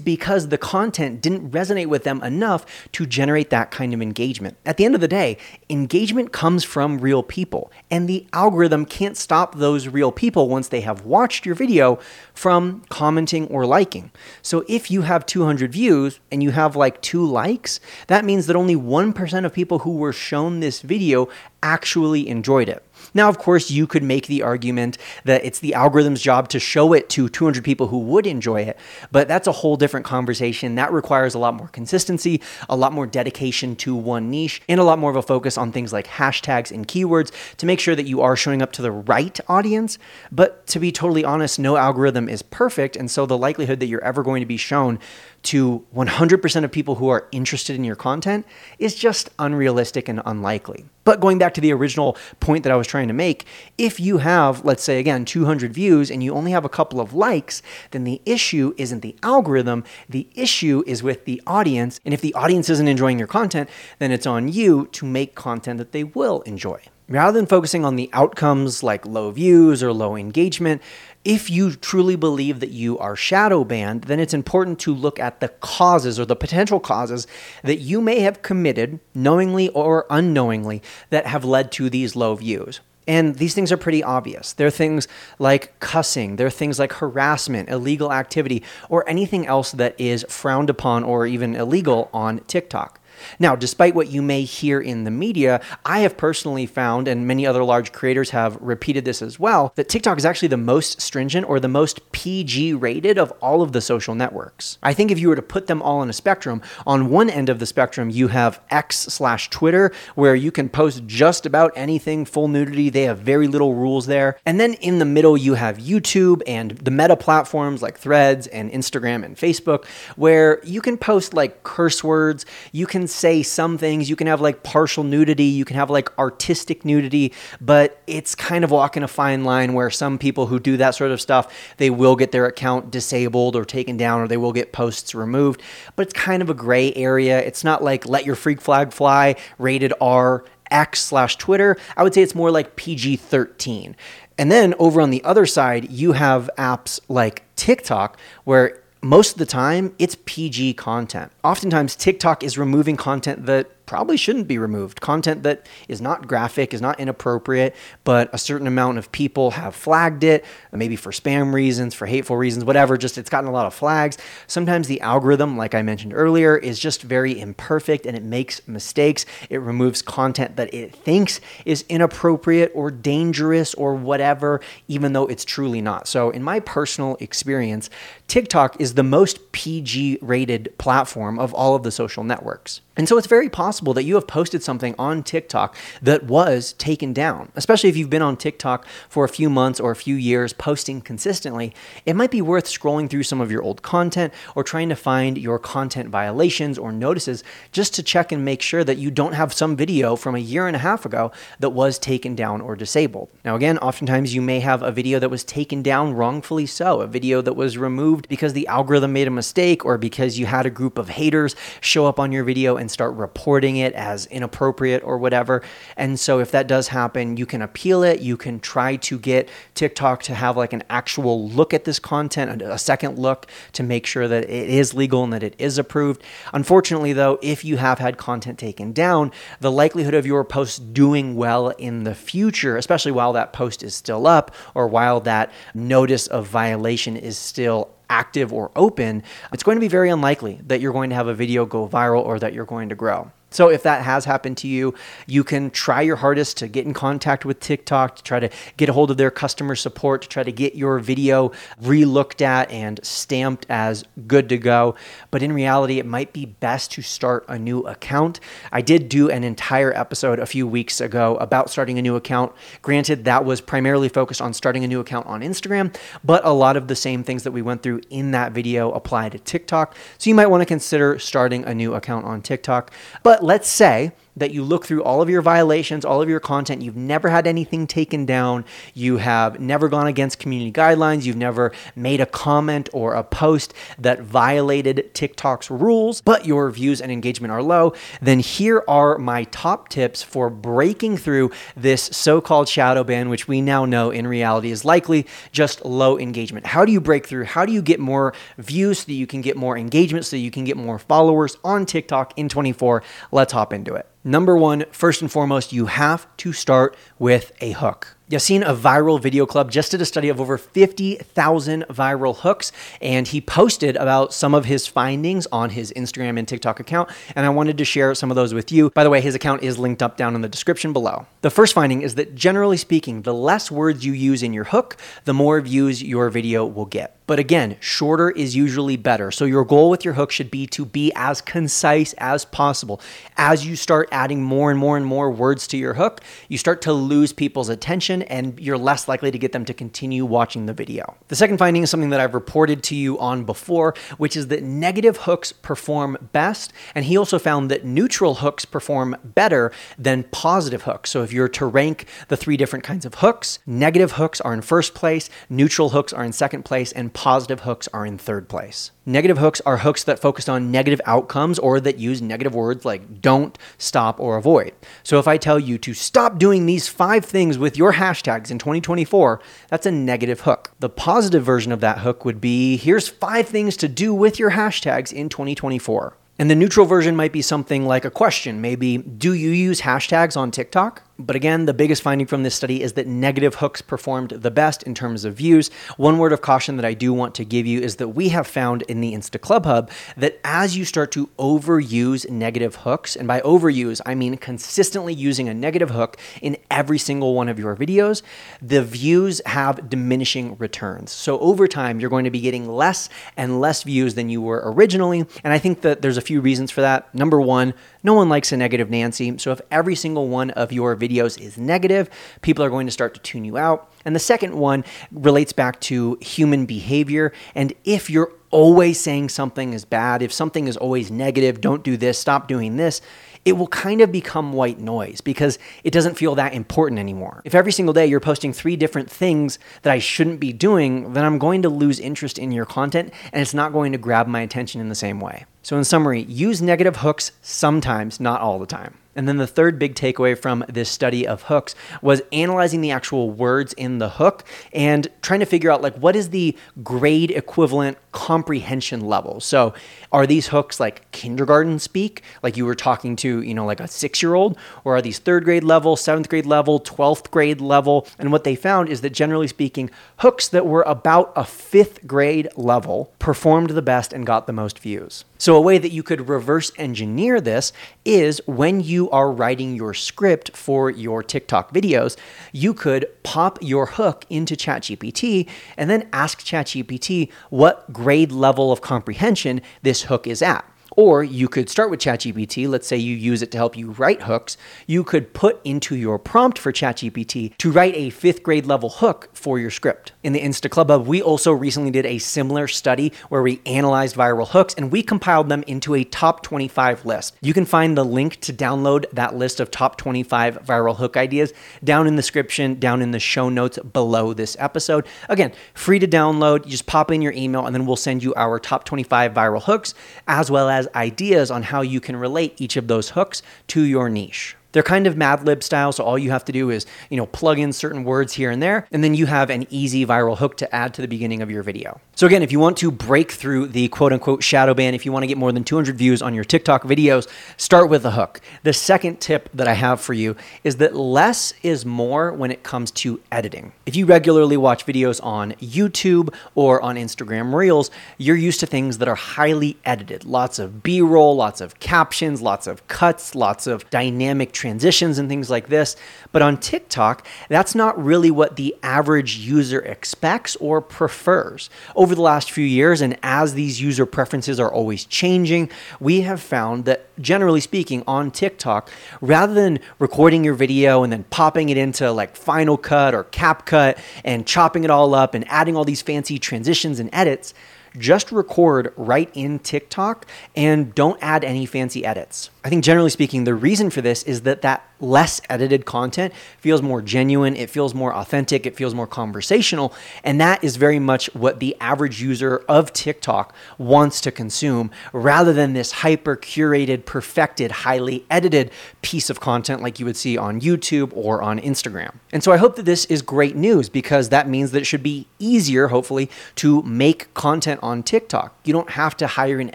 because 0.00 0.48
the 0.48 0.58
content 0.58 1.22
didn't 1.22 1.52
resonate 1.52 1.86
with 1.86 2.02
them 2.02 2.20
enough 2.24 2.66
to 2.92 3.06
generate 3.06 3.50
that 3.50 3.70
kind 3.70 3.94
of 3.94 4.02
engagement. 4.02 4.56
At 4.66 4.76
the 4.76 4.84
end 4.84 4.96
of 4.96 5.00
the 5.00 5.06
day, 5.06 5.38
engagement 5.70 6.32
comes 6.32 6.64
from 6.64 6.98
real 6.98 7.22
people, 7.22 7.70
and 7.88 8.08
the 8.08 8.26
algorithm 8.32 8.84
can't 8.84 9.16
stop 9.16 9.54
those 9.54 9.86
real 9.86 10.10
people 10.10 10.48
once 10.48 10.66
they 10.66 10.80
have 10.80 11.06
watched 11.06 11.46
your 11.46 11.54
video 11.54 12.00
from 12.34 12.82
commenting 12.88 13.46
or 13.46 13.64
liking. 13.64 14.10
So 14.42 14.64
if 14.68 14.90
you 14.90 15.02
have 15.02 15.24
200 15.24 15.70
views 15.70 16.18
and 16.32 16.42
you 16.42 16.50
have 16.50 16.74
like 16.74 16.95
like 16.96 17.02
two 17.02 17.24
likes, 17.24 17.78
that 18.06 18.24
means 18.24 18.46
that 18.46 18.56
only 18.56 18.74
1% 18.76 19.44
of 19.44 19.52
people 19.52 19.80
who 19.80 19.96
were 19.96 20.12
shown 20.12 20.60
this 20.60 20.80
video 20.80 21.28
actually 21.62 22.28
enjoyed 22.28 22.68
it. 22.68 22.82
Now, 23.12 23.28
of 23.28 23.38
course, 23.38 23.70
you 23.70 23.86
could 23.86 24.02
make 24.02 24.26
the 24.26 24.42
argument 24.42 24.96
that 25.24 25.44
it's 25.44 25.58
the 25.58 25.74
algorithm's 25.74 26.22
job 26.22 26.48
to 26.50 26.58
show 26.58 26.92
it 26.92 27.08
to 27.10 27.28
200 27.28 27.62
people 27.62 27.88
who 27.88 27.98
would 27.98 28.26
enjoy 28.26 28.62
it, 28.62 28.78
but 29.10 29.28
that's 29.28 29.46
a 29.46 29.52
whole 29.52 29.76
different 29.76 30.06
conversation. 30.06 30.76
That 30.76 30.92
requires 30.92 31.34
a 31.34 31.38
lot 31.38 31.54
more 31.54 31.68
consistency, 31.68 32.40
a 32.68 32.76
lot 32.76 32.92
more 32.92 33.06
dedication 33.06 33.76
to 33.76 33.94
one 33.94 34.30
niche, 34.30 34.62
and 34.68 34.80
a 34.80 34.84
lot 34.84 34.98
more 34.98 35.10
of 35.10 35.16
a 35.16 35.22
focus 35.22 35.58
on 35.58 35.72
things 35.72 35.92
like 35.92 36.06
hashtags 36.06 36.70
and 36.70 36.88
keywords 36.88 37.30
to 37.58 37.66
make 37.66 37.80
sure 37.80 37.94
that 37.94 38.06
you 38.06 38.22
are 38.22 38.36
showing 38.36 38.62
up 38.62 38.72
to 38.72 38.82
the 38.82 38.92
right 38.92 39.38
audience. 39.48 39.98
But 40.32 40.66
to 40.68 40.78
be 40.78 40.90
totally 40.90 41.24
honest, 41.24 41.58
no 41.58 41.76
algorithm 41.76 42.28
is 42.28 42.42
perfect, 42.42 42.96
and 42.96 43.10
so 43.10 43.26
the 43.26 43.38
likelihood 43.38 43.80
that 43.80 43.86
you're 43.86 44.04
ever 44.04 44.22
going 44.22 44.40
to 44.40 44.46
be 44.46 44.56
shown 44.56 44.98
to 45.46 45.84
100% 45.94 46.64
of 46.64 46.72
people 46.72 46.96
who 46.96 47.08
are 47.08 47.28
interested 47.32 47.76
in 47.76 47.84
your 47.84 47.96
content 47.96 48.46
is 48.78 48.94
just 48.94 49.30
unrealistic 49.38 50.08
and 50.08 50.20
unlikely. 50.26 50.84
But 51.04 51.20
going 51.20 51.38
back 51.38 51.54
to 51.54 51.60
the 51.60 51.72
original 51.72 52.16
point 52.40 52.64
that 52.64 52.72
I 52.72 52.76
was 52.76 52.88
trying 52.88 53.06
to 53.08 53.14
make, 53.14 53.46
if 53.78 54.00
you 54.00 54.18
have, 54.18 54.64
let's 54.64 54.82
say 54.82 54.98
again, 54.98 55.24
200 55.24 55.72
views 55.72 56.10
and 56.10 56.22
you 56.22 56.34
only 56.34 56.50
have 56.50 56.64
a 56.64 56.68
couple 56.68 57.00
of 57.00 57.14
likes, 57.14 57.62
then 57.92 58.02
the 58.02 58.20
issue 58.26 58.74
isn't 58.76 59.00
the 59.00 59.16
algorithm, 59.22 59.84
the 60.08 60.28
issue 60.34 60.82
is 60.84 61.02
with 61.02 61.24
the 61.24 61.40
audience. 61.46 62.00
And 62.04 62.12
if 62.12 62.20
the 62.20 62.34
audience 62.34 62.68
isn't 62.68 62.88
enjoying 62.88 63.18
your 63.18 63.28
content, 63.28 63.70
then 64.00 64.10
it's 64.10 64.26
on 64.26 64.48
you 64.48 64.86
to 64.92 65.06
make 65.06 65.36
content 65.36 65.78
that 65.78 65.92
they 65.92 66.02
will 66.02 66.40
enjoy. 66.42 66.82
Rather 67.08 67.38
than 67.38 67.46
focusing 67.46 67.84
on 67.84 67.94
the 67.94 68.10
outcomes 68.12 68.82
like 68.82 69.06
low 69.06 69.30
views 69.30 69.80
or 69.80 69.92
low 69.92 70.16
engagement, 70.16 70.82
if 71.26 71.50
you 71.50 71.72
truly 71.72 72.14
believe 72.14 72.60
that 72.60 72.70
you 72.70 72.96
are 72.98 73.16
shadow 73.16 73.64
banned, 73.64 74.04
then 74.04 74.20
it's 74.20 74.32
important 74.32 74.78
to 74.78 74.94
look 74.94 75.18
at 75.18 75.40
the 75.40 75.48
causes 75.48 76.20
or 76.20 76.24
the 76.24 76.36
potential 76.36 76.78
causes 76.78 77.26
that 77.64 77.80
you 77.80 78.00
may 78.00 78.20
have 78.20 78.42
committed, 78.42 79.00
knowingly 79.12 79.68
or 79.70 80.06
unknowingly, 80.08 80.80
that 81.10 81.26
have 81.26 81.44
led 81.44 81.72
to 81.72 81.90
these 81.90 82.14
low 82.14 82.36
views. 82.36 82.80
And 83.08 83.36
these 83.36 83.54
things 83.54 83.72
are 83.72 83.76
pretty 83.76 84.04
obvious. 84.04 84.52
They're 84.52 84.70
things 84.70 85.08
like 85.40 85.78
cussing, 85.80 86.36
they're 86.36 86.48
things 86.48 86.78
like 86.78 86.92
harassment, 86.92 87.68
illegal 87.68 88.12
activity, 88.12 88.62
or 88.88 89.08
anything 89.08 89.48
else 89.48 89.72
that 89.72 90.00
is 90.00 90.24
frowned 90.28 90.70
upon 90.70 91.02
or 91.02 91.26
even 91.26 91.56
illegal 91.56 92.08
on 92.14 92.38
TikTok. 92.46 93.00
Now, 93.38 93.56
despite 93.56 93.94
what 93.94 94.10
you 94.10 94.22
may 94.22 94.42
hear 94.42 94.80
in 94.80 95.04
the 95.04 95.10
media, 95.10 95.60
I 95.84 96.00
have 96.00 96.16
personally 96.16 96.66
found, 96.66 97.08
and 97.08 97.26
many 97.26 97.46
other 97.46 97.64
large 97.64 97.92
creators 97.92 98.30
have 98.30 98.56
repeated 98.60 99.04
this 99.04 99.22
as 99.22 99.38
well, 99.38 99.72
that 99.76 99.88
TikTok 99.88 100.18
is 100.18 100.24
actually 100.24 100.48
the 100.48 100.56
most 100.56 101.00
stringent 101.00 101.48
or 101.48 101.60
the 101.60 101.68
most 101.68 102.12
PG 102.12 102.74
rated 102.74 103.18
of 103.18 103.32
all 103.40 103.62
of 103.62 103.72
the 103.72 103.80
social 103.80 104.14
networks. 104.14 104.78
I 104.82 104.94
think 104.94 105.10
if 105.10 105.18
you 105.18 105.28
were 105.28 105.36
to 105.36 105.42
put 105.42 105.66
them 105.66 105.82
all 105.82 106.02
in 106.02 106.10
a 106.10 106.12
spectrum, 106.12 106.62
on 106.86 107.10
one 107.10 107.30
end 107.30 107.48
of 107.48 107.58
the 107.58 107.66
spectrum, 107.66 108.10
you 108.10 108.28
have 108.28 108.60
X 108.70 108.96
slash 108.96 109.50
Twitter, 109.50 109.92
where 110.14 110.34
you 110.34 110.50
can 110.50 110.68
post 110.68 111.06
just 111.06 111.46
about 111.46 111.72
anything 111.76 112.24
full 112.24 112.48
nudity. 112.48 112.90
They 112.90 113.02
have 113.02 113.18
very 113.18 113.48
little 113.48 113.74
rules 113.74 114.06
there. 114.06 114.38
And 114.44 114.60
then 114.60 114.74
in 114.74 114.98
the 114.98 115.04
middle, 115.04 115.36
you 115.36 115.54
have 115.54 115.78
YouTube 115.78 116.42
and 116.46 116.72
the 116.72 116.90
meta 116.90 117.16
platforms 117.16 117.82
like 117.82 117.98
Threads 117.98 118.46
and 118.48 118.70
Instagram 118.70 119.24
and 119.24 119.36
Facebook, 119.36 119.86
where 120.16 120.60
you 120.64 120.80
can 120.80 120.98
post 120.98 121.34
like 121.34 121.62
curse 121.62 122.02
words, 122.02 122.46
you 122.72 122.86
can 122.86 123.05
say 123.08 123.42
some 123.42 123.78
things. 123.78 124.08
You 124.10 124.16
can 124.16 124.26
have 124.26 124.40
like 124.40 124.62
partial 124.62 125.04
nudity, 125.04 125.44
you 125.44 125.64
can 125.64 125.76
have 125.76 125.90
like 125.90 126.16
artistic 126.18 126.84
nudity, 126.84 127.32
but 127.60 128.00
it's 128.06 128.34
kind 128.34 128.64
of 128.64 128.70
walking 128.70 129.02
a 129.02 129.08
fine 129.08 129.44
line 129.44 129.72
where 129.74 129.90
some 129.90 130.18
people 130.18 130.46
who 130.46 130.58
do 130.58 130.76
that 130.76 130.94
sort 130.94 131.10
of 131.10 131.20
stuff, 131.20 131.52
they 131.76 131.90
will 131.90 132.16
get 132.16 132.32
their 132.32 132.46
account 132.46 132.90
disabled 132.90 133.56
or 133.56 133.64
taken 133.64 133.96
down 133.96 134.20
or 134.20 134.28
they 134.28 134.36
will 134.36 134.52
get 134.52 134.72
posts 134.72 135.14
removed. 135.14 135.62
But 135.94 136.08
it's 136.08 136.14
kind 136.14 136.42
of 136.42 136.50
a 136.50 136.54
gray 136.54 136.92
area. 136.94 137.40
It's 137.40 137.64
not 137.64 137.82
like 137.82 138.06
let 138.06 138.26
your 138.26 138.36
freak 138.36 138.60
flag 138.60 138.92
fly, 138.92 139.36
rated 139.58 139.92
R, 140.00 140.44
X 140.70 141.00
slash 141.00 141.36
Twitter. 141.36 141.76
I 141.96 142.02
would 142.02 142.14
say 142.14 142.22
it's 142.22 142.34
more 142.34 142.50
like 142.50 142.76
PG 142.76 143.16
13. 143.16 143.96
And 144.38 144.52
then 144.52 144.74
over 144.78 145.00
on 145.00 145.10
the 145.10 145.24
other 145.24 145.46
side, 145.46 145.90
you 145.90 146.12
have 146.12 146.50
apps 146.58 147.00
like 147.08 147.44
TikTok 147.56 148.18
where 148.44 148.82
most 149.02 149.32
of 149.32 149.38
the 149.38 149.46
time 149.46 149.94
it's 149.98 150.16
PG 150.24 150.74
content. 150.74 151.32
Oftentimes, 151.44 151.96
TikTok 151.96 152.42
is 152.42 152.58
removing 152.58 152.96
content 152.96 153.46
that 153.46 153.70
probably 153.86 154.16
shouldn't 154.16 154.48
be 154.48 154.58
removed. 154.58 155.00
Content 155.00 155.42
that 155.44 155.66
is 155.88 156.00
not 156.00 156.26
graphic, 156.26 156.74
is 156.74 156.80
not 156.80 156.98
inappropriate, 157.00 157.74
but 158.04 158.28
a 158.32 158.38
certain 158.38 158.66
amount 158.66 158.98
of 158.98 159.10
people 159.12 159.52
have 159.52 159.74
flagged 159.74 160.24
it, 160.24 160.44
maybe 160.72 160.96
for 160.96 161.12
spam 161.12 161.54
reasons, 161.54 161.94
for 161.94 162.06
hateful 162.06 162.36
reasons, 162.36 162.64
whatever, 162.64 162.96
just 162.96 163.16
it's 163.16 163.30
gotten 163.30 163.48
a 163.48 163.52
lot 163.52 163.66
of 163.66 163.74
flags. 163.74 164.18
Sometimes 164.46 164.88
the 164.88 165.00
algorithm, 165.00 165.56
like 165.56 165.74
I 165.74 165.82
mentioned 165.82 166.12
earlier, 166.14 166.56
is 166.56 166.78
just 166.78 167.02
very 167.02 167.40
imperfect 167.40 168.06
and 168.06 168.16
it 168.16 168.22
makes 168.22 168.66
mistakes. 168.66 169.24
It 169.48 169.58
removes 169.58 170.02
content 170.02 170.56
that 170.56 170.74
it 170.74 170.94
thinks 170.94 171.40
is 171.64 171.84
inappropriate 171.88 172.72
or 172.74 172.90
dangerous 172.90 173.72
or 173.74 173.94
whatever, 173.94 174.60
even 174.88 175.12
though 175.12 175.26
it's 175.26 175.44
truly 175.44 175.80
not. 175.80 176.08
So, 176.08 176.30
in 176.30 176.42
my 176.42 176.60
personal 176.60 177.16
experience, 177.20 177.88
TikTok 178.26 178.80
is 178.80 178.94
the 178.94 179.02
most 179.02 179.52
PG 179.52 180.18
rated 180.20 180.76
platform 180.78 181.38
of 181.38 181.54
all 181.54 181.74
of 181.74 181.82
the 181.82 181.90
social 181.90 182.24
networks. 182.24 182.80
And 182.96 183.08
so 183.08 183.18
it's 183.18 183.26
very 183.26 183.50
possible 183.50 183.92
that 183.94 184.04
you 184.04 184.14
have 184.14 184.26
posted 184.26 184.62
something 184.62 184.94
on 184.98 185.22
TikTok 185.22 185.76
that 186.00 186.24
was 186.24 186.72
taken 186.74 187.12
down, 187.12 187.52
especially 187.54 187.90
if 187.90 187.96
you've 187.96 188.08
been 188.08 188.22
on 188.22 188.36
TikTok 188.36 188.86
for 189.08 189.24
a 189.24 189.28
few 189.28 189.50
months 189.50 189.78
or 189.78 189.90
a 189.90 189.96
few 189.96 190.14
years 190.14 190.54
posting 190.54 191.02
consistently. 191.02 191.74
It 192.06 192.16
might 192.16 192.30
be 192.30 192.40
worth 192.40 192.64
scrolling 192.64 193.10
through 193.10 193.24
some 193.24 193.40
of 193.40 193.52
your 193.52 193.62
old 193.62 193.82
content 193.82 194.32
or 194.54 194.64
trying 194.64 194.88
to 194.88 194.96
find 194.96 195.36
your 195.36 195.58
content 195.58 196.08
violations 196.08 196.78
or 196.78 196.90
notices 196.90 197.44
just 197.70 197.94
to 197.94 198.02
check 198.02 198.32
and 198.32 198.44
make 198.44 198.62
sure 198.62 198.82
that 198.82 198.96
you 198.96 199.10
don't 199.10 199.34
have 199.34 199.52
some 199.52 199.76
video 199.76 200.16
from 200.16 200.34
a 200.34 200.38
year 200.38 200.66
and 200.66 200.76
a 200.76 200.80
half 200.80 201.04
ago 201.04 201.30
that 201.58 201.70
was 201.70 201.98
taken 201.98 202.34
down 202.34 202.62
or 202.62 202.76
disabled. 202.76 203.28
Now, 203.44 203.56
again, 203.56 203.76
oftentimes 203.78 204.34
you 204.34 204.40
may 204.40 204.60
have 204.60 204.82
a 204.82 204.90
video 204.90 205.18
that 205.18 205.30
was 205.30 205.44
taken 205.44 205.82
down 205.82 206.14
wrongfully 206.14 206.66
so, 206.66 207.00
a 207.02 207.06
video 207.06 207.42
that 207.42 207.54
was 207.54 207.76
removed 207.76 208.28
because 208.28 208.54
the 208.54 208.66
algorithm 208.68 209.12
made 209.12 209.28
a 209.28 209.30
mistake 209.30 209.84
or 209.84 209.98
because 209.98 210.38
you 210.38 210.46
had 210.46 210.64
a 210.64 210.70
group 210.70 210.96
of 210.96 211.10
haters 211.10 211.54
show 211.82 212.06
up 212.06 212.18
on 212.18 212.32
your 212.32 212.44
video 212.44 212.76
and 212.76 212.85
and 212.86 212.90
start 212.92 213.14
reporting 213.14 213.78
it 213.78 213.92
as 213.94 214.26
inappropriate 214.26 215.02
or 215.02 215.18
whatever. 215.18 215.60
And 215.96 216.20
so 216.20 216.38
if 216.38 216.52
that 216.52 216.68
does 216.68 216.86
happen, 216.86 217.36
you 217.36 217.44
can 217.44 217.60
appeal 217.60 218.04
it. 218.04 218.20
You 218.20 218.36
can 218.36 218.60
try 218.60 218.94
to 218.94 219.18
get 219.18 219.48
TikTok 219.74 220.22
to 220.22 220.36
have 220.36 220.56
like 220.56 220.72
an 220.72 220.84
actual 220.88 221.48
look 221.48 221.74
at 221.74 221.82
this 221.82 221.98
content, 221.98 222.62
a 222.62 222.78
second 222.78 223.18
look 223.18 223.50
to 223.72 223.82
make 223.82 224.06
sure 224.06 224.28
that 224.28 224.44
it 224.44 224.70
is 224.70 224.94
legal 224.94 225.24
and 225.24 225.32
that 225.32 225.42
it 225.42 225.56
is 225.58 225.78
approved. 225.78 226.22
Unfortunately, 226.52 227.12
though, 227.12 227.40
if 227.42 227.64
you 227.64 227.76
have 227.76 227.98
had 227.98 228.18
content 228.18 228.56
taken 228.56 228.92
down, 228.92 229.32
the 229.58 229.72
likelihood 229.72 230.14
of 230.14 230.24
your 230.24 230.44
post 230.44 230.94
doing 230.94 231.34
well 231.34 231.70
in 231.70 232.04
the 232.04 232.14
future, 232.14 232.76
especially 232.76 233.10
while 233.10 233.32
that 233.32 233.52
post 233.52 233.82
is 233.82 233.96
still 233.96 234.28
up 234.28 234.54
or 234.76 234.86
while 234.86 235.18
that 235.18 235.50
notice 235.74 236.28
of 236.28 236.46
violation 236.46 237.16
is 237.16 237.36
still 237.36 237.95
active 238.08 238.52
or 238.52 238.70
open, 238.76 239.22
it's 239.52 239.62
going 239.62 239.76
to 239.76 239.80
be 239.80 239.88
very 239.88 240.10
unlikely 240.10 240.60
that 240.66 240.80
you're 240.80 240.92
going 240.92 241.10
to 241.10 241.16
have 241.16 241.28
a 241.28 241.34
video 241.34 241.66
go 241.66 241.88
viral 241.88 242.24
or 242.24 242.38
that 242.38 242.52
you're 242.52 242.64
going 242.64 242.88
to 242.88 242.94
grow. 242.94 243.30
So 243.50 243.70
if 243.70 243.84
that 243.84 244.02
has 244.02 244.24
happened 244.24 244.56
to 244.58 244.68
you, 244.68 244.94
you 245.26 245.44
can 245.44 245.70
try 245.70 246.02
your 246.02 246.16
hardest 246.16 246.56
to 246.58 246.68
get 246.68 246.84
in 246.84 246.92
contact 246.92 247.44
with 247.44 247.60
TikTok 247.60 248.16
to 248.16 248.22
try 248.22 248.40
to 248.40 248.50
get 248.76 248.88
a 248.88 248.92
hold 248.92 249.10
of 249.10 249.16
their 249.16 249.30
customer 249.30 249.76
support 249.76 250.22
to 250.22 250.28
try 250.28 250.42
to 250.42 250.52
get 250.52 250.74
your 250.74 250.98
video 250.98 251.52
re-looked 251.80 252.42
at 252.42 252.70
and 252.70 253.00
stamped 253.02 253.64
as 253.68 254.04
good 254.26 254.48
to 254.48 254.58
go. 254.58 254.94
But 255.30 255.42
in 255.42 255.52
reality, 255.52 255.98
it 255.98 256.06
might 256.06 256.32
be 256.32 256.44
best 256.44 256.92
to 256.92 257.02
start 257.02 257.44
a 257.48 257.58
new 257.58 257.80
account. 257.86 258.40
I 258.72 258.82
did 258.82 259.08
do 259.08 259.30
an 259.30 259.44
entire 259.44 259.92
episode 259.96 260.38
a 260.38 260.46
few 260.46 260.66
weeks 260.66 261.00
ago 261.00 261.36
about 261.36 261.70
starting 261.70 261.98
a 261.98 262.02
new 262.02 262.16
account. 262.16 262.52
Granted, 262.82 263.24
that 263.24 263.44
was 263.44 263.60
primarily 263.60 264.08
focused 264.08 264.42
on 264.42 264.52
starting 264.54 264.84
a 264.84 264.88
new 264.88 265.00
account 265.00 265.26
on 265.26 265.40
Instagram, 265.40 265.94
but 266.24 266.44
a 266.44 266.52
lot 266.52 266.76
of 266.76 266.88
the 266.88 266.96
same 266.96 267.22
things 267.22 267.44
that 267.44 267.52
we 267.52 267.62
went 267.62 267.82
through 267.82 268.00
in 268.10 268.32
that 268.32 268.52
video 268.52 268.90
apply 268.92 269.28
to 269.28 269.38
TikTok. 269.38 269.94
So 270.18 270.28
you 270.28 270.34
might 270.34 270.46
want 270.46 270.62
to 270.62 270.66
consider 270.66 271.18
starting 271.18 271.64
a 271.64 271.74
new 271.74 271.94
account 271.94 272.26
on 272.26 272.42
TikTok. 272.42 272.92
But 273.22 273.35
let's 273.42 273.68
say 273.68 274.12
that 274.36 274.52
you 274.52 274.62
look 274.62 274.86
through 274.86 275.02
all 275.02 275.22
of 275.22 275.30
your 275.30 275.42
violations, 275.42 276.04
all 276.04 276.20
of 276.20 276.28
your 276.28 276.40
content, 276.40 276.82
you've 276.82 276.96
never 276.96 277.28
had 277.28 277.46
anything 277.46 277.86
taken 277.86 278.26
down, 278.26 278.64
you 278.94 279.16
have 279.16 279.58
never 279.58 279.88
gone 279.88 280.06
against 280.06 280.38
community 280.38 280.70
guidelines, 280.70 281.24
you've 281.24 281.36
never 281.36 281.72
made 281.94 282.20
a 282.20 282.26
comment 282.26 282.88
or 282.92 283.14
a 283.14 283.24
post 283.24 283.72
that 283.98 284.20
violated 284.20 285.14
TikTok's 285.14 285.70
rules, 285.70 286.20
but 286.20 286.44
your 286.44 286.70
views 286.70 287.00
and 287.00 287.10
engagement 287.10 287.50
are 287.50 287.62
low, 287.62 287.94
then 288.20 288.38
here 288.40 288.84
are 288.86 289.18
my 289.18 289.44
top 289.44 289.88
tips 289.88 290.22
for 290.22 290.50
breaking 290.50 291.16
through 291.16 291.50
this 291.76 292.02
so 292.02 292.40
called 292.40 292.68
shadow 292.68 293.04
ban, 293.04 293.28
which 293.28 293.48
we 293.48 293.60
now 293.60 293.84
know 293.84 294.10
in 294.10 294.26
reality 294.26 294.70
is 294.70 294.84
likely 294.84 295.26
just 295.52 295.84
low 295.84 296.18
engagement. 296.18 296.66
How 296.66 296.84
do 296.84 296.92
you 296.92 297.00
break 297.00 297.26
through? 297.26 297.44
How 297.44 297.64
do 297.64 297.72
you 297.72 297.82
get 297.82 298.00
more 298.00 298.34
views 298.58 299.00
so 299.00 299.06
that 299.06 299.14
you 299.14 299.26
can 299.26 299.40
get 299.40 299.56
more 299.56 299.78
engagement, 299.78 300.26
so 300.26 300.36
you 300.36 300.50
can 300.50 300.64
get 300.64 300.76
more 300.76 300.98
followers 300.98 301.56
on 301.64 301.86
TikTok 301.86 302.32
in 302.36 302.48
24? 302.48 303.02
Let's 303.32 303.52
hop 303.52 303.72
into 303.72 303.94
it. 303.94 304.06
Number 304.26 304.56
one, 304.56 304.86
first 304.90 305.22
and 305.22 305.30
foremost, 305.30 305.72
you 305.72 305.86
have 305.86 306.26
to 306.38 306.52
start 306.52 306.96
with 307.16 307.52
a 307.60 307.70
hook. 307.70 308.15
Yassine 308.28 308.64
of 308.64 308.80
Viral 308.80 309.22
Video 309.22 309.46
Club 309.46 309.70
just 309.70 309.92
did 309.92 310.00
a 310.00 310.04
study 310.04 310.28
of 310.28 310.40
over 310.40 310.58
50,000 310.58 311.84
viral 311.84 312.36
hooks, 312.36 312.72
and 313.00 313.28
he 313.28 313.40
posted 313.40 313.94
about 313.94 314.34
some 314.34 314.52
of 314.52 314.64
his 314.64 314.84
findings 314.84 315.46
on 315.52 315.70
his 315.70 315.92
Instagram 315.92 316.36
and 316.36 316.48
TikTok 316.48 316.80
account. 316.80 317.08
And 317.36 317.46
I 317.46 317.50
wanted 317.50 317.78
to 317.78 317.84
share 317.84 318.16
some 318.16 318.32
of 318.32 318.34
those 318.34 318.52
with 318.52 318.72
you. 318.72 318.90
By 318.90 319.04
the 319.04 319.10
way, 319.10 319.20
his 319.20 319.36
account 319.36 319.62
is 319.62 319.78
linked 319.78 320.02
up 320.02 320.16
down 320.16 320.34
in 320.34 320.40
the 320.40 320.48
description 320.48 320.92
below. 320.92 321.26
The 321.42 321.50
first 321.50 321.72
finding 321.72 322.02
is 322.02 322.16
that 322.16 322.34
generally 322.34 322.76
speaking, 322.76 323.22
the 323.22 323.32
less 323.32 323.70
words 323.70 324.04
you 324.04 324.12
use 324.12 324.42
in 324.42 324.52
your 324.52 324.64
hook, 324.64 324.96
the 325.24 325.32
more 325.32 325.60
views 325.60 326.02
your 326.02 326.28
video 326.28 326.66
will 326.66 326.86
get. 326.86 327.12
But 327.28 327.38
again, 327.40 327.76
shorter 327.80 328.30
is 328.30 328.54
usually 328.54 328.96
better. 328.96 329.32
So 329.32 329.44
your 329.44 329.64
goal 329.64 329.90
with 329.90 330.04
your 330.04 330.14
hook 330.14 330.30
should 330.30 330.50
be 330.50 330.66
to 330.68 330.84
be 330.84 331.12
as 331.16 331.40
concise 331.40 332.12
as 332.14 332.44
possible. 332.44 333.00
As 333.36 333.66
you 333.66 333.74
start 333.74 334.08
adding 334.12 334.42
more 334.42 334.70
and 334.70 334.78
more 334.78 334.96
and 334.96 335.04
more 335.04 335.30
words 335.30 335.66
to 335.68 335.76
your 335.76 335.94
hook, 335.94 336.20
you 336.48 336.56
start 336.56 336.82
to 336.82 336.92
lose 336.92 337.32
people's 337.32 337.68
attention 337.68 338.15
and 338.22 338.58
you're 338.60 338.78
less 338.78 339.08
likely 339.08 339.30
to 339.30 339.38
get 339.38 339.52
them 339.52 339.64
to 339.64 339.74
continue 339.74 340.24
watching 340.24 340.66
the 340.66 340.72
video. 340.72 341.16
The 341.28 341.36
second 341.36 341.58
finding 341.58 341.82
is 341.82 341.90
something 341.90 342.10
that 342.10 342.20
I've 342.20 342.34
reported 342.34 342.82
to 342.84 342.96
you 342.96 343.18
on 343.18 343.44
before, 343.44 343.94
which 344.18 344.36
is 344.36 344.48
that 344.48 344.62
negative 344.62 345.18
hooks 345.18 345.52
perform 345.52 346.16
best. 346.32 346.72
And 346.94 347.04
he 347.04 347.16
also 347.16 347.38
found 347.38 347.70
that 347.70 347.84
neutral 347.84 348.36
hooks 348.36 348.64
perform 348.64 349.16
better 349.22 349.72
than 349.98 350.24
positive 350.24 350.82
hooks. 350.82 351.10
So 351.10 351.22
if 351.22 351.32
you're 351.32 351.48
to 351.48 351.66
rank 351.66 352.06
the 352.28 352.36
three 352.36 352.56
different 352.56 352.84
kinds 352.84 353.04
of 353.04 353.16
hooks, 353.16 353.58
negative 353.66 354.12
hooks 354.12 354.40
are 354.40 354.54
in 354.54 354.62
first 354.62 354.94
place, 354.94 355.30
neutral 355.48 355.90
hooks 355.90 356.12
are 356.12 356.24
in 356.24 356.32
second 356.32 356.64
place, 356.64 356.92
and 356.92 357.12
positive 357.12 357.60
hooks 357.60 357.88
are 357.92 358.06
in 358.06 358.18
third 358.18 358.48
place. 358.48 358.90
Negative 359.08 359.38
hooks 359.38 359.60
are 359.60 359.76
hooks 359.78 360.02
that 360.02 360.18
focus 360.18 360.48
on 360.48 360.72
negative 360.72 361.00
outcomes 361.04 361.60
or 361.60 361.78
that 361.78 361.96
use 361.96 362.20
negative 362.20 362.56
words 362.56 362.84
like 362.84 363.20
don't, 363.20 363.56
stop, 363.78 364.18
or 364.18 364.36
avoid. 364.36 364.72
So 365.04 365.20
if 365.20 365.28
I 365.28 365.36
tell 365.36 365.60
you 365.60 365.78
to 365.78 365.94
stop 365.94 366.40
doing 366.40 366.66
these 366.66 366.88
five 366.88 367.24
things 367.24 367.56
with 367.56 367.76
your 367.76 367.92
hashtags 367.92 368.50
in 368.50 368.58
2024, 368.58 369.40
that's 369.68 369.86
a 369.86 369.92
negative 369.92 370.40
hook. 370.40 370.72
The 370.80 370.88
positive 370.88 371.44
version 371.44 371.70
of 371.70 371.78
that 371.82 371.98
hook 371.98 372.24
would 372.24 372.40
be 372.40 372.76
here's 372.76 373.06
five 373.06 373.46
things 373.46 373.76
to 373.76 373.86
do 373.86 374.12
with 374.12 374.40
your 374.40 374.50
hashtags 374.50 375.12
in 375.12 375.28
2024. 375.28 376.16
And 376.40 376.50
the 376.50 376.56
neutral 376.56 376.84
version 376.84 377.14
might 377.14 377.32
be 377.32 377.42
something 377.42 377.86
like 377.86 378.04
a 378.04 378.10
question, 378.10 378.60
maybe, 378.60 378.98
do 378.98 379.32
you 379.32 379.50
use 379.50 379.82
hashtags 379.82 380.36
on 380.36 380.50
TikTok? 380.50 381.05
But 381.18 381.34
again, 381.34 381.64
the 381.64 381.72
biggest 381.72 382.02
finding 382.02 382.26
from 382.26 382.42
this 382.42 382.54
study 382.54 382.82
is 382.82 382.92
that 382.92 383.06
negative 383.06 383.56
hooks 383.56 383.80
performed 383.80 384.30
the 384.30 384.50
best 384.50 384.82
in 384.82 384.94
terms 384.94 385.24
of 385.24 385.34
views. 385.34 385.70
One 385.96 386.18
word 386.18 386.34
of 386.34 386.42
caution 386.42 386.76
that 386.76 386.84
I 386.84 386.92
do 386.92 387.10
want 387.14 387.34
to 387.36 387.44
give 387.44 387.66
you 387.66 387.80
is 387.80 387.96
that 387.96 388.08
we 388.08 388.28
have 388.28 388.46
found 388.46 388.82
in 388.82 389.00
the 389.00 389.14
Insta 389.14 389.40
Club 389.40 389.64
Hub 389.64 389.90
that 390.18 390.38
as 390.44 390.76
you 390.76 390.84
start 390.84 391.10
to 391.12 391.28
overuse 391.38 392.28
negative 392.28 392.76
hooks, 392.76 393.16
and 393.16 393.26
by 393.26 393.40
overuse, 393.40 394.02
I 394.04 394.14
mean 394.14 394.36
consistently 394.36 395.14
using 395.14 395.48
a 395.48 395.54
negative 395.54 395.88
hook 395.88 396.18
in 396.42 396.58
every 396.70 396.98
single 396.98 397.34
one 397.34 397.48
of 397.48 397.58
your 397.58 397.74
videos, 397.74 398.20
the 398.60 398.82
views 398.82 399.40
have 399.46 399.88
diminishing 399.88 400.58
returns. 400.58 401.12
So 401.12 401.38
over 401.38 401.66
time, 401.66 401.98
you're 401.98 402.10
going 402.10 402.24
to 402.24 402.30
be 402.30 402.40
getting 402.40 402.68
less 402.68 403.08
and 403.38 403.58
less 403.58 403.84
views 403.84 404.16
than 404.16 404.28
you 404.28 404.42
were 404.42 404.60
originally. 404.66 405.20
And 405.42 405.54
I 405.54 405.58
think 405.58 405.80
that 405.80 406.02
there's 406.02 406.18
a 406.18 406.22
few 406.22 406.42
reasons 406.42 406.70
for 406.70 406.82
that. 406.82 407.14
Number 407.14 407.40
one, 407.40 407.72
no 408.02 408.12
one 408.12 408.28
likes 408.28 408.52
a 408.52 408.56
negative 408.58 408.90
Nancy. 408.90 409.38
So 409.38 409.50
if 409.50 409.62
every 409.70 409.94
single 409.94 410.28
one 410.28 410.50
of 410.50 410.72
your 410.72 410.94
videos 410.94 411.05
videos 411.06 411.40
is 411.40 411.58
negative, 411.58 412.10
people 412.42 412.64
are 412.64 412.70
going 412.70 412.86
to 412.86 412.92
start 412.92 413.14
to 413.14 413.20
tune 413.20 413.44
you 413.44 413.56
out. 413.56 413.92
And 414.04 414.14
the 414.14 414.20
second 414.20 414.54
one 414.54 414.84
relates 415.10 415.52
back 415.52 415.80
to 415.82 416.16
human 416.20 416.64
behavior. 416.64 417.32
And 417.54 417.72
if 417.84 418.08
you're 418.08 418.32
always 418.50 419.00
saying 419.00 419.28
something 419.28 419.72
is 419.72 419.84
bad, 419.84 420.22
if 420.22 420.32
something 420.32 420.68
is 420.68 420.76
always 420.76 421.10
negative, 421.10 421.60
don't 421.60 421.82
do 421.82 421.96
this, 421.96 422.18
stop 422.18 422.48
doing 422.48 422.76
this, 422.76 423.00
it 423.44 423.56
will 423.56 423.68
kind 423.68 424.00
of 424.00 424.10
become 424.10 424.52
white 424.52 424.80
noise 424.80 425.20
because 425.20 425.58
it 425.84 425.92
doesn't 425.92 426.16
feel 426.16 426.34
that 426.34 426.52
important 426.52 426.98
anymore. 426.98 427.42
If 427.44 427.54
every 427.54 427.70
single 427.70 427.92
day 427.92 428.06
you're 428.06 428.18
posting 428.18 428.52
three 428.52 428.74
different 428.74 429.08
things 429.08 429.60
that 429.82 429.92
I 429.92 430.00
shouldn't 430.00 430.40
be 430.40 430.52
doing, 430.52 431.12
then 431.12 431.24
I'm 431.24 431.38
going 431.38 431.62
to 431.62 431.68
lose 431.68 432.00
interest 432.00 432.38
in 432.38 432.50
your 432.50 432.64
content 432.64 433.12
and 433.32 433.40
it's 433.40 433.54
not 433.54 433.72
going 433.72 433.92
to 433.92 433.98
grab 433.98 434.26
my 434.26 434.40
attention 434.40 434.80
in 434.80 434.88
the 434.88 434.96
same 434.96 435.20
way. 435.20 435.46
So, 435.62 435.76
in 435.78 435.84
summary, 435.84 436.22
use 436.22 436.60
negative 436.60 436.96
hooks 436.96 437.32
sometimes, 437.40 438.20
not 438.20 438.40
all 438.40 438.58
the 438.58 438.66
time. 438.66 438.98
And 439.16 439.26
then 439.26 439.38
the 439.38 439.46
third 439.46 439.78
big 439.78 439.94
takeaway 439.94 440.38
from 440.38 440.64
this 440.68 440.90
study 440.90 441.26
of 441.26 441.42
hooks 441.44 441.74
was 442.02 442.22
analyzing 442.32 442.82
the 442.82 442.90
actual 442.90 443.30
words 443.30 443.72
in 443.72 443.98
the 443.98 444.10
hook 444.10 444.44
and 444.72 445.08
trying 445.22 445.40
to 445.40 445.46
figure 445.46 445.70
out 445.70 445.82
like 445.82 445.96
what 445.96 446.14
is 446.14 446.30
the 446.30 446.56
grade 446.82 447.30
equivalent 447.30 447.98
comprehension 448.16 449.02
level. 449.02 449.40
So, 449.40 449.74
are 450.10 450.26
these 450.26 450.46
hooks 450.46 450.80
like 450.80 451.10
kindergarten 451.12 451.78
speak, 451.78 452.22
like 452.42 452.56
you 452.56 452.64
were 452.64 452.74
talking 452.74 453.14
to, 453.16 453.42
you 453.42 453.52
know, 453.52 453.66
like 453.66 453.78
a 453.78 453.82
6-year-old, 453.82 454.56
or 454.84 454.96
are 454.96 455.02
these 455.02 455.20
3rd 455.20 455.44
grade 455.44 455.64
level, 455.64 455.96
7th 455.96 456.26
grade 456.26 456.46
level, 456.46 456.80
12th 456.80 457.30
grade 457.30 457.60
level? 457.60 458.08
And 458.18 458.32
what 458.32 458.44
they 458.44 458.56
found 458.56 458.88
is 458.88 459.02
that 459.02 459.10
generally 459.10 459.48
speaking, 459.48 459.90
hooks 460.20 460.48
that 460.48 460.64
were 460.64 460.82
about 460.86 461.30
a 461.36 461.42
5th 461.42 462.06
grade 462.06 462.48
level 462.56 463.12
performed 463.18 463.70
the 463.70 463.82
best 463.82 464.14
and 464.14 464.26
got 464.26 464.46
the 464.46 464.52
most 464.54 464.78
views. 464.78 465.26
So, 465.36 465.54
a 465.54 465.60
way 465.60 465.76
that 465.76 465.92
you 465.92 466.02
could 466.02 466.30
reverse 466.30 466.72
engineer 466.78 467.42
this 467.42 467.74
is 468.06 468.40
when 468.46 468.80
you 468.80 469.10
are 469.10 469.30
writing 469.30 469.76
your 469.76 469.92
script 469.92 470.56
for 470.56 470.88
your 470.88 471.22
TikTok 471.22 471.74
videos, 471.74 472.16
you 472.52 472.72
could 472.72 473.06
pop 473.22 473.58
your 473.60 473.84
hook 473.84 474.24
into 474.30 474.56
ChatGPT 474.56 475.46
and 475.76 475.90
then 475.90 476.08
ask 476.14 476.40
ChatGPT 476.40 477.30
what 477.50 477.92
grade 478.06 478.30
level 478.30 478.70
of 478.70 478.80
comprehension 478.80 479.60
this 479.82 480.02
hook 480.02 480.28
is 480.28 480.40
at. 480.40 480.64
Or 480.96 481.22
you 481.22 481.46
could 481.46 481.68
start 481.68 481.90
with 481.90 482.00
ChatGPT. 482.00 482.66
Let's 482.66 482.88
say 482.88 482.96
you 482.96 483.14
use 483.14 483.42
it 483.42 483.50
to 483.52 483.58
help 483.58 483.76
you 483.76 483.90
write 483.92 484.22
hooks. 484.22 484.56
You 484.86 485.04
could 485.04 485.34
put 485.34 485.60
into 485.62 485.94
your 485.94 486.18
prompt 486.18 486.58
for 486.58 486.72
ChatGPT 486.72 487.56
to 487.58 487.70
write 487.70 487.94
a 487.94 488.08
fifth 488.08 488.42
grade 488.42 488.64
level 488.64 488.88
hook 488.88 489.28
for 489.34 489.58
your 489.58 489.70
script. 489.70 490.12
In 490.22 490.32
the 490.32 490.40
Insta 490.40 490.70
Club 490.70 490.88
Hub, 490.88 491.06
we 491.06 491.20
also 491.20 491.52
recently 491.52 491.90
did 491.90 492.06
a 492.06 492.16
similar 492.16 492.66
study 492.66 493.12
where 493.28 493.42
we 493.42 493.60
analyzed 493.66 494.16
viral 494.16 494.48
hooks 494.48 494.72
and 494.74 494.90
we 494.90 495.02
compiled 495.02 495.50
them 495.50 495.62
into 495.66 495.94
a 495.94 496.02
top 496.02 496.42
25 496.42 497.04
list. 497.04 497.36
You 497.42 497.52
can 497.52 497.66
find 497.66 497.96
the 497.96 498.04
link 498.04 498.40
to 498.40 498.52
download 498.52 499.04
that 499.12 499.36
list 499.36 499.60
of 499.60 499.70
top 499.70 499.98
25 499.98 500.64
viral 500.64 500.96
hook 500.96 501.18
ideas 501.18 501.52
down 501.84 502.06
in 502.06 502.16
the 502.16 502.22
description, 502.22 502.80
down 502.80 503.02
in 503.02 503.10
the 503.10 503.20
show 503.20 503.50
notes 503.50 503.78
below 503.78 504.32
this 504.32 504.56
episode. 504.58 505.06
Again, 505.28 505.52
free 505.74 505.98
to 505.98 506.08
download. 506.08 506.64
You 506.64 506.70
just 506.70 506.86
pop 506.86 507.10
in 507.10 507.20
your 507.20 507.32
email 507.32 507.66
and 507.66 507.74
then 507.74 507.84
we'll 507.84 507.96
send 507.96 508.22
you 508.22 508.32
our 508.34 508.58
top 508.58 508.84
25 508.84 509.34
viral 509.34 509.62
hooks 509.62 509.94
as 510.26 510.50
well 510.50 510.70
as 510.70 510.85
ideas 510.94 511.50
on 511.50 511.64
how 511.64 511.80
you 511.80 512.00
can 512.00 512.16
relate 512.16 512.60
each 512.60 512.76
of 512.76 512.88
those 512.88 513.10
hooks 513.10 513.42
to 513.68 513.82
your 513.82 514.08
niche. 514.08 514.56
They're 514.76 514.82
kind 514.82 515.06
of 515.06 515.16
Mad 515.16 515.46
Lib 515.46 515.62
style, 515.62 515.90
so 515.90 516.04
all 516.04 516.18
you 516.18 516.30
have 516.32 516.44
to 516.44 516.52
do 516.52 516.68
is, 516.68 516.84
you 517.08 517.16
know, 517.16 517.24
plug 517.24 517.58
in 517.58 517.72
certain 517.72 518.04
words 518.04 518.34
here 518.34 518.50
and 518.50 518.62
there, 518.62 518.86
and 518.92 519.02
then 519.02 519.14
you 519.14 519.24
have 519.24 519.48
an 519.48 519.66
easy 519.70 520.04
viral 520.04 520.36
hook 520.36 520.58
to 520.58 520.74
add 520.74 520.92
to 520.92 521.00
the 521.00 521.08
beginning 521.08 521.40
of 521.40 521.50
your 521.50 521.62
video. 521.62 521.98
So 522.14 522.26
again, 522.26 522.42
if 522.42 522.52
you 522.52 522.60
want 522.60 522.76
to 522.78 522.90
break 522.90 523.32
through 523.32 523.68
the 523.68 523.88
quote 523.88 524.12
unquote 524.12 524.42
shadow 524.42 524.74
ban, 524.74 524.92
if 524.92 525.06
you 525.06 525.12
want 525.12 525.22
to 525.22 525.26
get 525.26 525.38
more 525.38 525.50
than 525.50 525.64
200 525.64 525.96
views 525.96 526.20
on 526.20 526.34
your 526.34 526.44
TikTok 526.44 526.82
videos, 526.82 527.26
start 527.56 527.88
with 527.88 528.04
a 528.04 528.10
hook. 528.10 528.42
The 528.64 528.74
second 528.74 529.18
tip 529.18 529.48
that 529.54 529.66
I 529.66 529.72
have 529.72 529.98
for 529.98 530.12
you 530.12 530.36
is 530.62 530.76
that 530.76 530.94
less 530.94 531.54
is 531.62 531.86
more 531.86 532.30
when 532.30 532.50
it 532.50 532.62
comes 532.62 532.90
to 532.90 533.22
editing. 533.32 533.72
If 533.86 533.96
you 533.96 534.04
regularly 534.04 534.58
watch 534.58 534.84
videos 534.84 535.24
on 535.24 535.52
YouTube 535.52 536.34
or 536.54 536.82
on 536.82 536.96
Instagram 536.96 537.54
Reels, 537.54 537.90
you're 538.18 538.36
used 538.36 538.60
to 538.60 538.66
things 538.66 538.98
that 538.98 539.08
are 539.08 539.14
highly 539.14 539.78
edited. 539.86 540.26
Lots 540.26 540.58
of 540.58 540.82
B-roll, 540.82 541.34
lots 541.34 541.62
of 541.62 541.78
captions, 541.80 542.42
lots 542.42 542.66
of 542.66 542.86
cuts, 542.88 543.34
lots 543.34 543.66
of 543.66 543.88
dynamic 543.88 544.52
transitions 544.52 544.65
and 544.66 545.28
things 545.28 545.50
like 545.50 545.68
this. 545.68 545.96
But 546.32 546.42
on 546.42 546.58
TikTok, 546.58 547.26
that's 547.48 547.74
not 547.74 548.02
really 548.02 548.30
what 548.30 548.56
the 548.56 548.76
average 548.82 549.36
user 549.38 549.80
expects 549.80 550.56
or 550.56 550.80
prefers. 550.80 551.70
Over 551.94 552.14
the 552.14 552.22
last 552.22 552.50
few 552.50 552.64
years, 552.64 553.00
and 553.00 553.18
as 553.22 553.54
these 553.54 553.80
user 553.80 554.06
preferences 554.06 554.60
are 554.60 554.72
always 554.72 555.04
changing, 555.04 555.70
we 556.00 556.22
have 556.22 556.40
found 556.40 556.84
that 556.84 557.06
generally 557.20 557.60
speaking, 557.60 558.02
on 558.06 558.30
TikTok, 558.30 558.90
rather 559.20 559.54
than 559.54 559.78
recording 559.98 560.44
your 560.44 560.54
video 560.54 561.02
and 561.02 561.12
then 561.12 561.24
popping 561.24 561.68
it 561.68 561.76
into 561.76 562.10
like 562.10 562.36
Final 562.36 562.76
Cut 562.76 563.14
or 563.14 563.24
CapCut 563.24 563.98
and 564.24 564.46
chopping 564.46 564.84
it 564.84 564.90
all 564.90 565.14
up 565.14 565.34
and 565.34 565.44
adding 565.48 565.76
all 565.76 565.84
these 565.84 566.02
fancy 566.02 566.38
transitions 566.38 567.00
and 567.00 567.08
edits, 567.12 567.54
just 567.98 568.32
record 568.32 568.92
right 568.96 569.30
in 569.34 569.58
TikTok 569.58 570.26
and 570.54 570.94
don't 570.94 571.18
add 571.22 571.44
any 571.44 571.66
fancy 571.66 572.04
edits. 572.04 572.50
I 572.64 572.68
think 572.68 572.84
generally 572.84 573.10
speaking, 573.10 573.44
the 573.44 573.54
reason 573.54 573.90
for 573.90 574.00
this 574.00 574.22
is 574.24 574.42
that 574.42 574.62
that 574.62 574.88
less 575.00 575.40
edited 575.48 575.84
content 575.84 576.32
feels 576.58 576.82
more 576.82 577.02
genuine, 577.02 577.56
it 577.56 577.70
feels 577.70 577.94
more 577.94 578.14
authentic, 578.14 578.66
it 578.66 578.76
feels 578.76 578.94
more 578.94 579.06
conversational, 579.06 579.92
and 580.24 580.40
that 580.40 580.62
is 580.62 580.76
very 580.76 580.98
much 580.98 581.32
what 581.34 581.60
the 581.60 581.76
average 581.80 582.20
user 582.22 582.64
of 582.68 582.92
TikTok 582.92 583.54
wants 583.78 584.20
to 584.22 584.30
consume 584.30 584.90
rather 585.12 585.52
than 585.52 585.72
this 585.72 585.92
hyper 585.92 586.36
curated, 586.36 587.04
perfected, 587.04 587.70
highly 587.70 588.24
edited 588.30 588.70
piece 589.02 589.30
of 589.30 589.40
content 589.40 589.82
like 589.82 589.98
you 589.98 590.06
would 590.06 590.16
see 590.16 590.36
on 590.36 590.60
YouTube 590.60 591.10
or 591.14 591.42
on 591.42 591.58
Instagram. 591.60 592.14
And 592.32 592.42
so 592.42 592.52
I 592.52 592.56
hope 592.56 592.76
that 592.76 592.84
this 592.84 593.04
is 593.06 593.22
great 593.22 593.56
news 593.56 593.88
because 593.88 594.30
that 594.30 594.48
means 594.48 594.70
that 594.72 594.82
it 594.82 594.84
should 594.84 595.02
be 595.02 595.26
easier, 595.38 595.88
hopefully, 595.88 596.30
to 596.56 596.82
make 596.82 597.32
content 597.34 597.80
on 597.82 598.02
TikTok. 598.02 598.54
You 598.64 598.72
don't 598.72 598.90
have 598.90 599.16
to 599.18 599.26
hire 599.26 599.60
an 599.60 599.74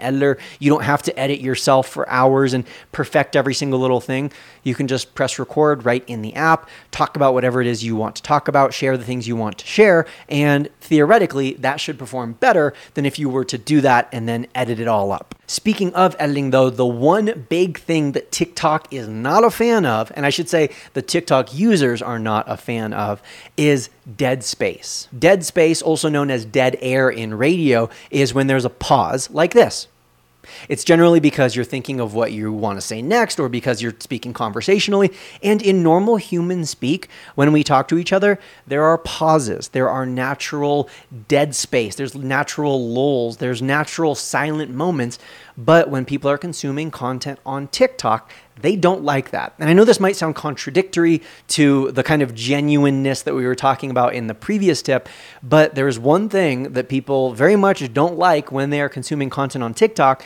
editor, 0.00 0.38
you 0.58 0.70
don't 0.70 0.84
have 0.84 1.02
to 1.02 1.18
edit 1.18 1.40
yourself 1.40 1.88
for 1.88 2.08
hours 2.08 2.52
and 2.52 2.64
perfect 2.92 3.36
every 3.36 3.54
single 3.54 3.78
little 3.78 4.00
thing. 4.00 4.32
You 4.62 4.74
can 4.74 4.88
just 4.88 5.11
press 5.14 5.38
record 5.38 5.84
right 5.84 6.04
in 6.06 6.22
the 6.22 6.34
app, 6.34 6.68
talk 6.90 7.16
about 7.16 7.34
whatever 7.34 7.60
it 7.60 7.66
is 7.66 7.84
you 7.84 7.96
want 7.96 8.16
to 8.16 8.22
talk 8.22 8.48
about, 8.48 8.74
share 8.74 8.96
the 8.96 9.04
things 9.04 9.28
you 9.28 9.36
want 9.36 9.58
to 9.58 9.66
share, 9.66 10.06
and 10.28 10.68
theoretically, 10.80 11.54
that 11.54 11.80
should 11.80 11.98
perform 11.98 12.32
better 12.34 12.72
than 12.94 13.06
if 13.06 13.18
you 13.18 13.28
were 13.28 13.44
to 13.44 13.58
do 13.58 13.80
that 13.80 14.08
and 14.12 14.28
then 14.28 14.46
edit 14.54 14.80
it 14.80 14.88
all 14.88 15.12
up. 15.12 15.34
Speaking 15.46 15.92
of 15.94 16.16
editing, 16.18 16.50
though, 16.50 16.70
the 16.70 16.86
one 16.86 17.46
big 17.48 17.78
thing 17.78 18.12
that 18.12 18.32
TikTok 18.32 18.90
is 18.92 19.06
not 19.06 19.44
a 19.44 19.50
fan 19.50 19.84
of, 19.84 20.10
and 20.14 20.24
I 20.24 20.30
should 20.30 20.48
say 20.48 20.70
the 20.94 21.02
TikTok 21.02 21.54
users 21.54 22.00
are 22.00 22.18
not 22.18 22.50
a 22.50 22.56
fan 22.56 22.94
of, 22.94 23.22
is 23.56 23.90
dead 24.16 24.44
space. 24.44 25.08
Dead 25.16 25.44
space, 25.44 25.82
also 25.82 26.08
known 26.08 26.30
as 26.30 26.44
dead 26.46 26.78
air 26.80 27.10
in 27.10 27.34
radio, 27.34 27.90
is 28.10 28.32
when 28.32 28.46
there's 28.46 28.64
a 28.64 28.70
pause 28.70 29.30
like 29.30 29.52
this. 29.52 29.88
It's 30.68 30.84
generally 30.84 31.20
because 31.20 31.54
you're 31.54 31.64
thinking 31.64 32.00
of 32.00 32.14
what 32.14 32.32
you 32.32 32.52
want 32.52 32.76
to 32.78 32.80
say 32.80 33.02
next 33.02 33.38
or 33.38 33.48
because 33.48 33.82
you're 33.82 33.94
speaking 33.98 34.32
conversationally. 34.32 35.12
And 35.42 35.62
in 35.62 35.82
normal 35.82 36.16
human 36.16 36.64
speak, 36.64 37.08
when 37.34 37.52
we 37.52 37.62
talk 37.64 37.88
to 37.88 37.98
each 37.98 38.12
other, 38.12 38.38
there 38.66 38.84
are 38.84 38.98
pauses, 38.98 39.68
there 39.68 39.88
are 39.88 40.06
natural 40.06 40.88
dead 41.28 41.54
space, 41.54 41.94
there's 41.94 42.14
natural 42.14 42.88
lulls, 42.88 43.38
there's 43.38 43.62
natural 43.62 44.14
silent 44.14 44.70
moments. 44.70 45.18
But 45.56 45.90
when 45.90 46.04
people 46.04 46.30
are 46.30 46.38
consuming 46.38 46.90
content 46.90 47.38
on 47.44 47.68
TikTok, 47.68 48.30
they 48.60 48.76
don't 48.76 49.02
like 49.02 49.30
that. 49.30 49.54
And 49.58 49.68
I 49.68 49.72
know 49.72 49.84
this 49.84 50.00
might 50.00 50.16
sound 50.16 50.34
contradictory 50.34 51.22
to 51.48 51.90
the 51.92 52.02
kind 52.02 52.22
of 52.22 52.34
genuineness 52.34 53.22
that 53.22 53.34
we 53.34 53.46
were 53.46 53.54
talking 53.54 53.90
about 53.90 54.14
in 54.14 54.26
the 54.26 54.34
previous 54.34 54.82
tip, 54.82 55.08
but 55.42 55.74
there's 55.74 55.98
one 55.98 56.28
thing 56.28 56.72
that 56.74 56.88
people 56.88 57.32
very 57.32 57.56
much 57.56 57.92
don't 57.92 58.18
like 58.18 58.52
when 58.52 58.70
they 58.70 58.80
are 58.80 58.88
consuming 58.88 59.30
content 59.30 59.64
on 59.64 59.74
TikTok, 59.74 60.24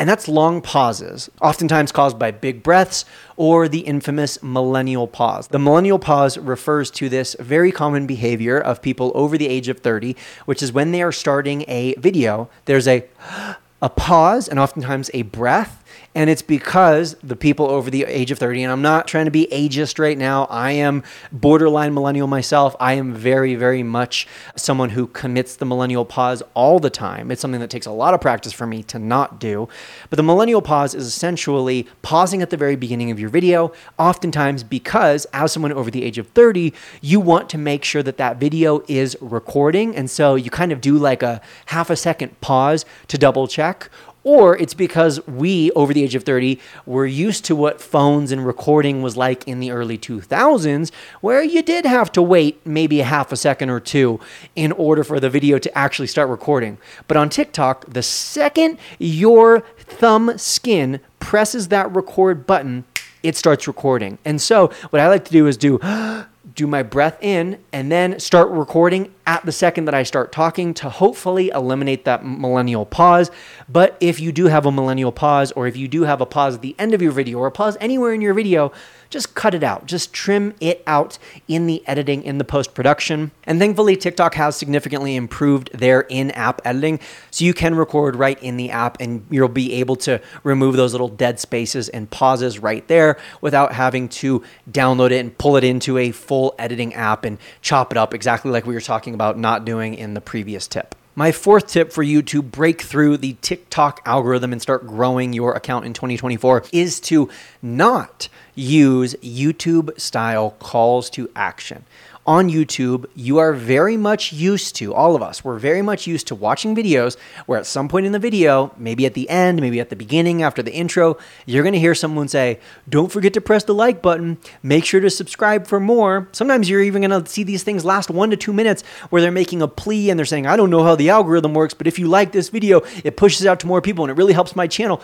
and 0.00 0.08
that's 0.08 0.28
long 0.28 0.62
pauses, 0.62 1.28
oftentimes 1.40 1.90
caused 1.90 2.18
by 2.18 2.30
big 2.30 2.62
breaths 2.62 3.04
or 3.36 3.68
the 3.68 3.80
infamous 3.80 4.40
millennial 4.42 5.08
pause. 5.08 5.48
The 5.48 5.58
millennial 5.58 5.98
pause 5.98 6.38
refers 6.38 6.90
to 6.92 7.08
this 7.08 7.34
very 7.40 7.72
common 7.72 8.06
behavior 8.06 8.60
of 8.60 8.80
people 8.80 9.10
over 9.14 9.36
the 9.36 9.48
age 9.48 9.68
of 9.68 9.80
30, 9.80 10.14
which 10.44 10.62
is 10.62 10.72
when 10.72 10.92
they 10.92 11.02
are 11.02 11.10
starting 11.10 11.64
a 11.66 11.94
video, 11.96 12.48
there's 12.66 12.86
a 12.86 13.06
a 13.80 13.88
pause 13.88 14.48
and 14.48 14.58
oftentimes 14.58 15.08
a 15.14 15.22
breath 15.22 15.84
and 16.18 16.28
it's 16.28 16.42
because 16.42 17.14
the 17.22 17.36
people 17.36 17.66
over 17.66 17.92
the 17.92 18.02
age 18.02 18.32
of 18.32 18.40
30, 18.40 18.64
and 18.64 18.72
I'm 18.72 18.82
not 18.82 19.06
trying 19.06 19.26
to 19.26 19.30
be 19.30 19.46
ageist 19.52 20.00
right 20.00 20.18
now. 20.18 20.46
I 20.46 20.72
am 20.72 21.04
borderline 21.30 21.94
millennial 21.94 22.26
myself. 22.26 22.74
I 22.80 22.94
am 22.94 23.14
very, 23.14 23.54
very 23.54 23.84
much 23.84 24.26
someone 24.56 24.90
who 24.90 25.06
commits 25.06 25.54
the 25.54 25.64
millennial 25.64 26.04
pause 26.04 26.42
all 26.54 26.80
the 26.80 26.90
time. 26.90 27.30
It's 27.30 27.40
something 27.40 27.60
that 27.60 27.70
takes 27.70 27.86
a 27.86 27.92
lot 27.92 28.14
of 28.14 28.20
practice 28.20 28.52
for 28.52 28.66
me 28.66 28.82
to 28.82 28.98
not 28.98 29.38
do. 29.38 29.68
But 30.10 30.16
the 30.16 30.24
millennial 30.24 30.60
pause 30.60 30.92
is 30.92 31.06
essentially 31.06 31.86
pausing 32.02 32.42
at 32.42 32.50
the 32.50 32.56
very 32.56 32.74
beginning 32.74 33.12
of 33.12 33.20
your 33.20 33.30
video, 33.30 33.70
oftentimes 33.96 34.64
because 34.64 35.24
as 35.26 35.52
someone 35.52 35.70
over 35.70 35.88
the 35.88 36.02
age 36.02 36.18
of 36.18 36.26
30, 36.30 36.74
you 37.00 37.20
want 37.20 37.48
to 37.50 37.58
make 37.58 37.84
sure 37.84 38.02
that 38.02 38.16
that 38.16 38.38
video 38.38 38.82
is 38.88 39.16
recording. 39.20 39.94
And 39.94 40.10
so 40.10 40.34
you 40.34 40.50
kind 40.50 40.72
of 40.72 40.80
do 40.80 40.98
like 40.98 41.22
a 41.22 41.40
half 41.66 41.90
a 41.90 41.96
second 41.96 42.40
pause 42.40 42.84
to 43.06 43.16
double 43.16 43.46
check 43.46 43.88
or 44.28 44.58
it's 44.58 44.74
because 44.74 45.26
we, 45.26 45.70
over 45.70 45.94
the 45.94 46.04
age 46.04 46.14
of 46.14 46.22
30, 46.22 46.60
were 46.84 47.06
used 47.06 47.46
to 47.46 47.56
what 47.56 47.80
phones 47.80 48.30
and 48.30 48.46
recording 48.46 49.00
was 49.00 49.16
like 49.16 49.48
in 49.48 49.58
the 49.58 49.70
early 49.70 49.96
2000s, 49.96 50.90
where 51.22 51.42
you 51.42 51.62
did 51.62 51.86
have 51.86 52.12
to 52.12 52.20
wait 52.20 52.60
maybe 52.66 53.00
a 53.00 53.04
half 53.04 53.32
a 53.32 53.36
second 53.36 53.70
or 53.70 53.80
two 53.80 54.20
in 54.54 54.70
order 54.72 55.02
for 55.02 55.18
the 55.18 55.30
video 55.30 55.58
to 55.58 55.78
actually 55.78 56.06
start 56.06 56.28
recording. 56.28 56.76
But 57.06 57.16
on 57.16 57.30
TikTok, 57.30 57.86
the 57.86 58.02
second 58.02 58.78
your 58.98 59.60
thumb 59.78 60.36
skin 60.36 61.00
presses 61.20 61.68
that 61.68 61.90
record 61.96 62.46
button, 62.46 62.84
it 63.22 63.34
starts 63.34 63.66
recording. 63.66 64.18
And 64.26 64.42
so, 64.42 64.66
what 64.90 65.00
I 65.00 65.08
like 65.08 65.24
to 65.24 65.32
do 65.32 65.46
is 65.46 65.56
do 65.56 65.78
do 66.54 66.66
my 66.66 66.82
breath 66.82 67.16
in, 67.22 67.64
and 67.72 67.90
then 67.90 68.20
start 68.20 68.50
recording 68.50 69.14
at 69.28 69.44
the 69.44 69.52
second 69.52 69.84
that 69.84 69.94
I 69.94 70.04
start 70.04 70.32
talking 70.32 70.72
to 70.74 70.88
hopefully 70.88 71.50
eliminate 71.50 72.06
that 72.06 72.24
millennial 72.24 72.86
pause. 72.86 73.30
But 73.68 73.94
if 74.00 74.20
you 74.20 74.32
do 74.32 74.46
have 74.46 74.64
a 74.64 74.72
millennial 74.72 75.12
pause, 75.12 75.52
or 75.52 75.66
if 75.66 75.76
you 75.76 75.86
do 75.86 76.04
have 76.04 76.22
a 76.22 76.26
pause 76.26 76.54
at 76.54 76.62
the 76.62 76.74
end 76.78 76.94
of 76.94 77.02
your 77.02 77.12
video, 77.12 77.38
or 77.38 77.46
a 77.46 77.52
pause 77.52 77.76
anywhere 77.78 78.14
in 78.14 78.22
your 78.22 78.32
video, 78.32 78.72
just 79.10 79.34
cut 79.34 79.54
it 79.54 79.62
out. 79.62 79.86
Just 79.86 80.12
trim 80.12 80.54
it 80.60 80.82
out 80.86 81.18
in 81.46 81.66
the 81.66 81.82
editing, 81.86 82.22
in 82.22 82.38
the 82.38 82.44
post 82.44 82.74
production. 82.74 83.30
And 83.44 83.58
thankfully, 83.58 83.96
TikTok 83.96 84.34
has 84.34 84.56
significantly 84.56 85.16
improved 85.16 85.70
their 85.72 86.02
in 86.02 86.30
app 86.32 86.60
editing. 86.64 87.00
So 87.30 87.44
you 87.44 87.54
can 87.54 87.74
record 87.74 88.16
right 88.16 88.42
in 88.42 88.56
the 88.56 88.70
app 88.70 88.98
and 89.00 89.26
you'll 89.30 89.48
be 89.48 89.74
able 89.74 89.96
to 89.96 90.20
remove 90.42 90.76
those 90.76 90.92
little 90.92 91.08
dead 91.08 91.40
spaces 91.40 91.88
and 91.88 92.10
pauses 92.10 92.58
right 92.58 92.86
there 92.88 93.18
without 93.40 93.72
having 93.72 94.08
to 94.08 94.42
download 94.70 95.10
it 95.10 95.20
and 95.20 95.36
pull 95.38 95.56
it 95.56 95.64
into 95.64 95.96
a 95.96 96.10
full 96.10 96.54
editing 96.58 96.94
app 96.94 97.24
and 97.24 97.38
chop 97.62 97.90
it 97.92 97.98
up 97.98 98.12
exactly 98.12 98.50
like 98.50 98.66
we 98.66 98.74
were 98.74 98.80
talking 98.80 99.14
about 99.18 99.36
not 99.36 99.64
doing 99.64 99.94
in 99.94 100.14
the 100.14 100.20
previous 100.20 100.68
tip. 100.68 100.94
My 101.16 101.32
fourth 101.32 101.66
tip 101.66 101.92
for 101.92 102.04
you 102.04 102.22
to 102.22 102.40
break 102.40 102.80
through 102.80 103.16
the 103.16 103.32
TikTok 103.40 104.00
algorithm 104.06 104.52
and 104.52 104.62
start 104.62 104.86
growing 104.86 105.32
your 105.32 105.54
account 105.54 105.84
in 105.84 105.92
2024 105.92 106.66
is 106.72 107.00
to 107.00 107.28
not 107.60 108.28
use 108.54 109.16
YouTube 109.16 109.98
style 109.98 110.52
calls 110.60 111.10
to 111.10 111.28
action 111.34 111.84
on 112.28 112.50
YouTube, 112.50 113.06
you 113.14 113.38
are 113.38 113.54
very 113.54 113.96
much 113.96 114.34
used 114.34 114.76
to, 114.76 114.92
all 114.92 115.16
of 115.16 115.22
us, 115.22 115.42
we're 115.42 115.58
very 115.58 115.80
much 115.80 116.06
used 116.06 116.26
to 116.26 116.34
watching 116.34 116.76
videos 116.76 117.16
where 117.46 117.58
at 117.58 117.64
some 117.64 117.88
point 117.88 118.04
in 118.04 118.12
the 118.12 118.18
video, 118.18 118.70
maybe 118.76 119.06
at 119.06 119.14
the 119.14 119.30
end, 119.30 119.62
maybe 119.62 119.80
at 119.80 119.88
the 119.88 119.96
beginning, 119.96 120.42
after 120.42 120.62
the 120.62 120.70
intro, 120.70 121.16
you're 121.46 121.64
gonna 121.64 121.78
hear 121.78 121.94
someone 121.94 122.28
say, 122.28 122.60
Don't 122.86 123.10
forget 123.10 123.32
to 123.32 123.40
press 123.40 123.64
the 123.64 123.72
like 123.72 124.02
button, 124.02 124.36
make 124.62 124.84
sure 124.84 125.00
to 125.00 125.08
subscribe 125.08 125.66
for 125.66 125.80
more. 125.80 126.28
Sometimes 126.32 126.68
you're 126.68 126.82
even 126.82 127.00
gonna 127.00 127.24
see 127.24 127.44
these 127.44 127.62
things 127.62 127.82
last 127.82 128.10
one 128.10 128.28
to 128.28 128.36
two 128.36 128.52
minutes 128.52 128.82
where 129.08 129.22
they're 129.22 129.32
making 129.32 129.62
a 129.62 129.68
plea 129.68 130.10
and 130.10 130.18
they're 130.18 130.26
saying, 130.26 130.46
I 130.46 130.58
don't 130.58 130.68
know 130.68 130.84
how 130.84 130.96
the 130.96 131.08
algorithm 131.08 131.54
works, 131.54 131.72
but 131.72 131.86
if 131.86 131.98
you 131.98 132.08
like 132.08 132.32
this 132.32 132.50
video, 132.50 132.82
it 133.04 133.16
pushes 133.16 133.46
out 133.46 133.58
to 133.60 133.66
more 133.66 133.80
people 133.80 134.04
and 134.04 134.10
it 134.10 134.18
really 134.18 134.34
helps 134.34 134.54
my 134.54 134.66
channel. 134.66 135.00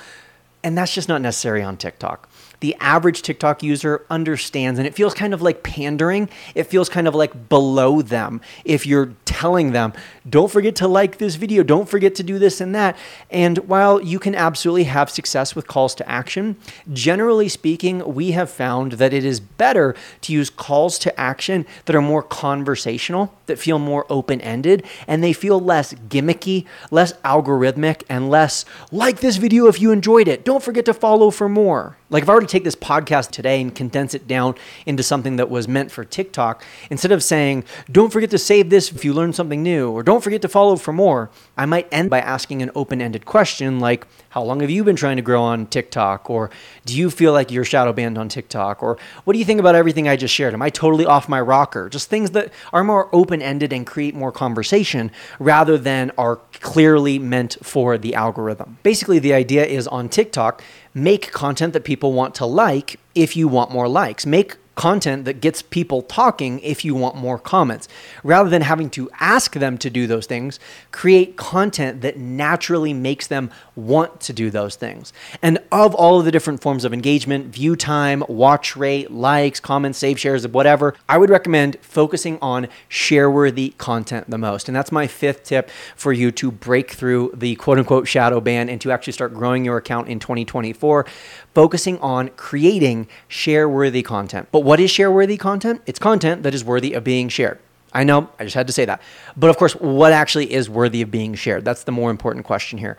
And 0.62 0.76
that's 0.76 0.92
just 0.92 1.08
not 1.08 1.22
necessary 1.22 1.62
on 1.62 1.78
TikTok 1.78 2.28
the 2.64 2.74
average 2.80 3.20
TikTok 3.20 3.62
user 3.62 4.06
understands, 4.08 4.78
and 4.78 4.88
it 4.88 4.94
feels 4.94 5.12
kind 5.12 5.34
of 5.34 5.42
like 5.42 5.62
pandering. 5.62 6.30
It 6.54 6.62
feels 6.62 6.88
kind 6.88 7.06
of 7.06 7.14
like 7.14 7.50
below 7.50 8.00
them 8.00 8.40
if 8.64 8.86
you're 8.86 9.12
telling 9.26 9.72
them, 9.72 9.92
don't 10.26 10.50
forget 10.50 10.74
to 10.76 10.88
like 10.88 11.18
this 11.18 11.34
video, 11.34 11.62
don't 11.62 11.86
forget 11.86 12.14
to 12.14 12.22
do 12.22 12.38
this 12.38 12.62
and 12.62 12.74
that. 12.74 12.96
And 13.30 13.58
while 13.68 14.00
you 14.00 14.18
can 14.18 14.34
absolutely 14.34 14.84
have 14.84 15.10
success 15.10 15.54
with 15.54 15.66
calls 15.66 15.94
to 15.96 16.08
action, 16.08 16.56
generally 16.90 17.50
speaking, 17.50 18.14
we 18.14 18.30
have 18.30 18.48
found 18.48 18.92
that 18.92 19.12
it 19.12 19.26
is 19.26 19.40
better 19.40 19.94
to 20.22 20.32
use 20.32 20.48
calls 20.48 20.98
to 21.00 21.20
action 21.20 21.66
that 21.84 21.94
are 21.94 22.00
more 22.00 22.22
conversational, 22.22 23.34
that 23.44 23.58
feel 23.58 23.78
more 23.78 24.06
open 24.08 24.40
ended, 24.40 24.86
and 25.06 25.22
they 25.22 25.34
feel 25.34 25.60
less 25.60 25.92
gimmicky, 26.08 26.64
less 26.90 27.12
algorithmic, 27.24 28.04
and 28.08 28.30
less 28.30 28.64
like 28.90 29.20
this 29.20 29.36
video 29.36 29.66
if 29.66 29.82
you 29.82 29.92
enjoyed 29.92 30.28
it. 30.28 30.46
Don't 30.46 30.62
forget 30.62 30.86
to 30.86 30.94
follow 30.94 31.30
for 31.30 31.50
more. 31.50 31.98
Like 32.14 32.22
if 32.22 32.28
I 32.28 32.34
were 32.34 32.42
to 32.42 32.46
take 32.46 32.62
this 32.62 32.76
podcast 32.76 33.32
today 33.32 33.60
and 33.60 33.74
condense 33.74 34.14
it 34.14 34.28
down 34.28 34.54
into 34.86 35.02
something 35.02 35.34
that 35.34 35.50
was 35.50 35.66
meant 35.66 35.90
for 35.90 36.04
TikTok, 36.04 36.62
instead 36.88 37.10
of 37.10 37.24
saying, 37.24 37.64
don't 37.90 38.12
forget 38.12 38.30
to 38.30 38.38
save 38.38 38.70
this 38.70 38.92
if 38.92 39.04
you 39.04 39.12
learn 39.12 39.32
something 39.32 39.64
new, 39.64 39.90
or 39.90 40.04
don't 40.04 40.22
forget 40.22 40.40
to 40.42 40.48
follow 40.48 40.76
for 40.76 40.92
more, 40.92 41.28
I 41.56 41.66
might 41.66 41.88
end 41.90 42.10
by 42.10 42.20
asking 42.20 42.62
an 42.62 42.70
open 42.76 43.02
ended 43.02 43.24
question 43.24 43.80
like, 43.80 44.06
how 44.28 44.44
long 44.44 44.60
have 44.60 44.70
you 44.70 44.84
been 44.84 44.94
trying 44.94 45.16
to 45.16 45.22
grow 45.22 45.42
on 45.42 45.66
TikTok? 45.66 46.30
Or 46.30 46.50
do 46.84 46.96
you 46.96 47.10
feel 47.10 47.32
like 47.32 47.50
you're 47.50 47.64
shadow 47.64 47.92
banned 47.92 48.16
on 48.16 48.28
TikTok? 48.28 48.80
Or 48.80 48.96
what 49.24 49.32
do 49.32 49.40
you 49.40 49.44
think 49.44 49.58
about 49.58 49.74
everything 49.74 50.06
I 50.06 50.14
just 50.14 50.34
shared? 50.34 50.54
Am 50.54 50.62
I 50.62 50.70
totally 50.70 51.06
off 51.06 51.28
my 51.28 51.40
rocker? 51.40 51.88
Just 51.88 52.10
things 52.10 52.30
that 52.30 52.52
are 52.72 52.84
more 52.84 53.08
open 53.12 53.42
ended 53.42 53.72
and 53.72 53.84
create 53.84 54.14
more 54.14 54.30
conversation 54.30 55.10
rather 55.40 55.76
than 55.76 56.12
are 56.16 56.36
clearly 56.60 57.18
meant 57.18 57.56
for 57.60 57.98
the 57.98 58.14
algorithm. 58.14 58.78
Basically, 58.84 59.18
the 59.18 59.34
idea 59.34 59.64
is 59.64 59.88
on 59.88 60.08
TikTok, 60.08 60.62
make 60.94 61.32
content 61.32 61.72
that 61.72 61.84
people 61.84 62.12
want 62.12 62.34
to 62.36 62.46
like 62.46 62.98
if 63.14 63.36
you 63.36 63.48
want 63.48 63.70
more 63.70 63.88
likes. 63.88 64.24
Make 64.24 64.56
content 64.74 65.24
that 65.24 65.40
gets 65.40 65.62
people 65.62 66.02
talking 66.02 66.60
if 66.60 66.84
you 66.84 66.94
want 66.94 67.16
more 67.16 67.38
comments. 67.38 67.88
Rather 68.22 68.50
than 68.50 68.62
having 68.62 68.90
to 68.90 69.10
ask 69.20 69.54
them 69.54 69.78
to 69.78 69.90
do 69.90 70.06
those 70.06 70.26
things, 70.26 70.58
create 70.90 71.36
content 71.36 72.00
that 72.02 72.16
naturally 72.18 72.92
makes 72.92 73.26
them 73.26 73.50
want 73.76 74.20
to 74.20 74.32
do 74.32 74.50
those 74.50 74.76
things. 74.76 75.12
And 75.42 75.58
of 75.70 75.94
all 75.94 76.18
of 76.18 76.24
the 76.24 76.32
different 76.32 76.60
forms 76.60 76.84
of 76.84 76.92
engagement, 76.92 77.46
view 77.46 77.76
time, 77.76 78.24
watch 78.28 78.76
rate, 78.76 79.10
likes, 79.10 79.60
comments, 79.60 79.98
save 79.98 80.18
shares, 80.18 80.46
whatever, 80.46 80.94
I 81.08 81.18
would 81.18 81.30
recommend 81.30 81.78
focusing 81.80 82.38
on 82.40 82.68
share 82.88 83.30
worthy 83.30 83.74
content 83.78 84.30
the 84.30 84.38
most. 84.38 84.68
And 84.68 84.76
that's 84.76 84.92
my 84.92 85.06
fifth 85.06 85.44
tip 85.44 85.70
for 85.96 86.12
you 86.12 86.30
to 86.32 86.50
break 86.50 86.92
through 86.92 87.32
the 87.34 87.56
quote 87.56 87.78
unquote 87.78 88.08
shadow 88.08 88.40
ban 88.40 88.68
and 88.68 88.80
to 88.80 88.90
actually 88.90 89.12
start 89.12 89.34
growing 89.34 89.64
your 89.64 89.76
account 89.76 90.08
in 90.08 90.18
2024 90.18 91.06
focusing 91.54 91.98
on 91.98 92.28
creating 92.30 93.06
share 93.28 93.68
worthy 93.68 94.02
content. 94.02 94.48
But 94.52 94.60
what 94.60 94.80
is 94.80 94.90
share 94.90 95.10
worthy 95.10 95.36
content? 95.36 95.82
It's 95.86 95.98
content 95.98 96.42
that 96.42 96.54
is 96.54 96.64
worthy 96.64 96.92
of 96.94 97.04
being 97.04 97.28
shared. 97.28 97.58
I 97.92 98.02
know, 98.02 98.28
I 98.38 98.44
just 98.44 98.56
had 98.56 98.66
to 98.66 98.72
say 98.72 98.84
that. 98.84 99.00
But 99.36 99.50
of 99.50 99.56
course, 99.56 99.74
what 99.74 100.12
actually 100.12 100.52
is 100.52 100.68
worthy 100.68 101.00
of 101.00 101.10
being 101.10 101.34
shared? 101.34 101.64
That's 101.64 101.84
the 101.84 101.92
more 101.92 102.10
important 102.10 102.44
question 102.44 102.78
here. 102.78 102.96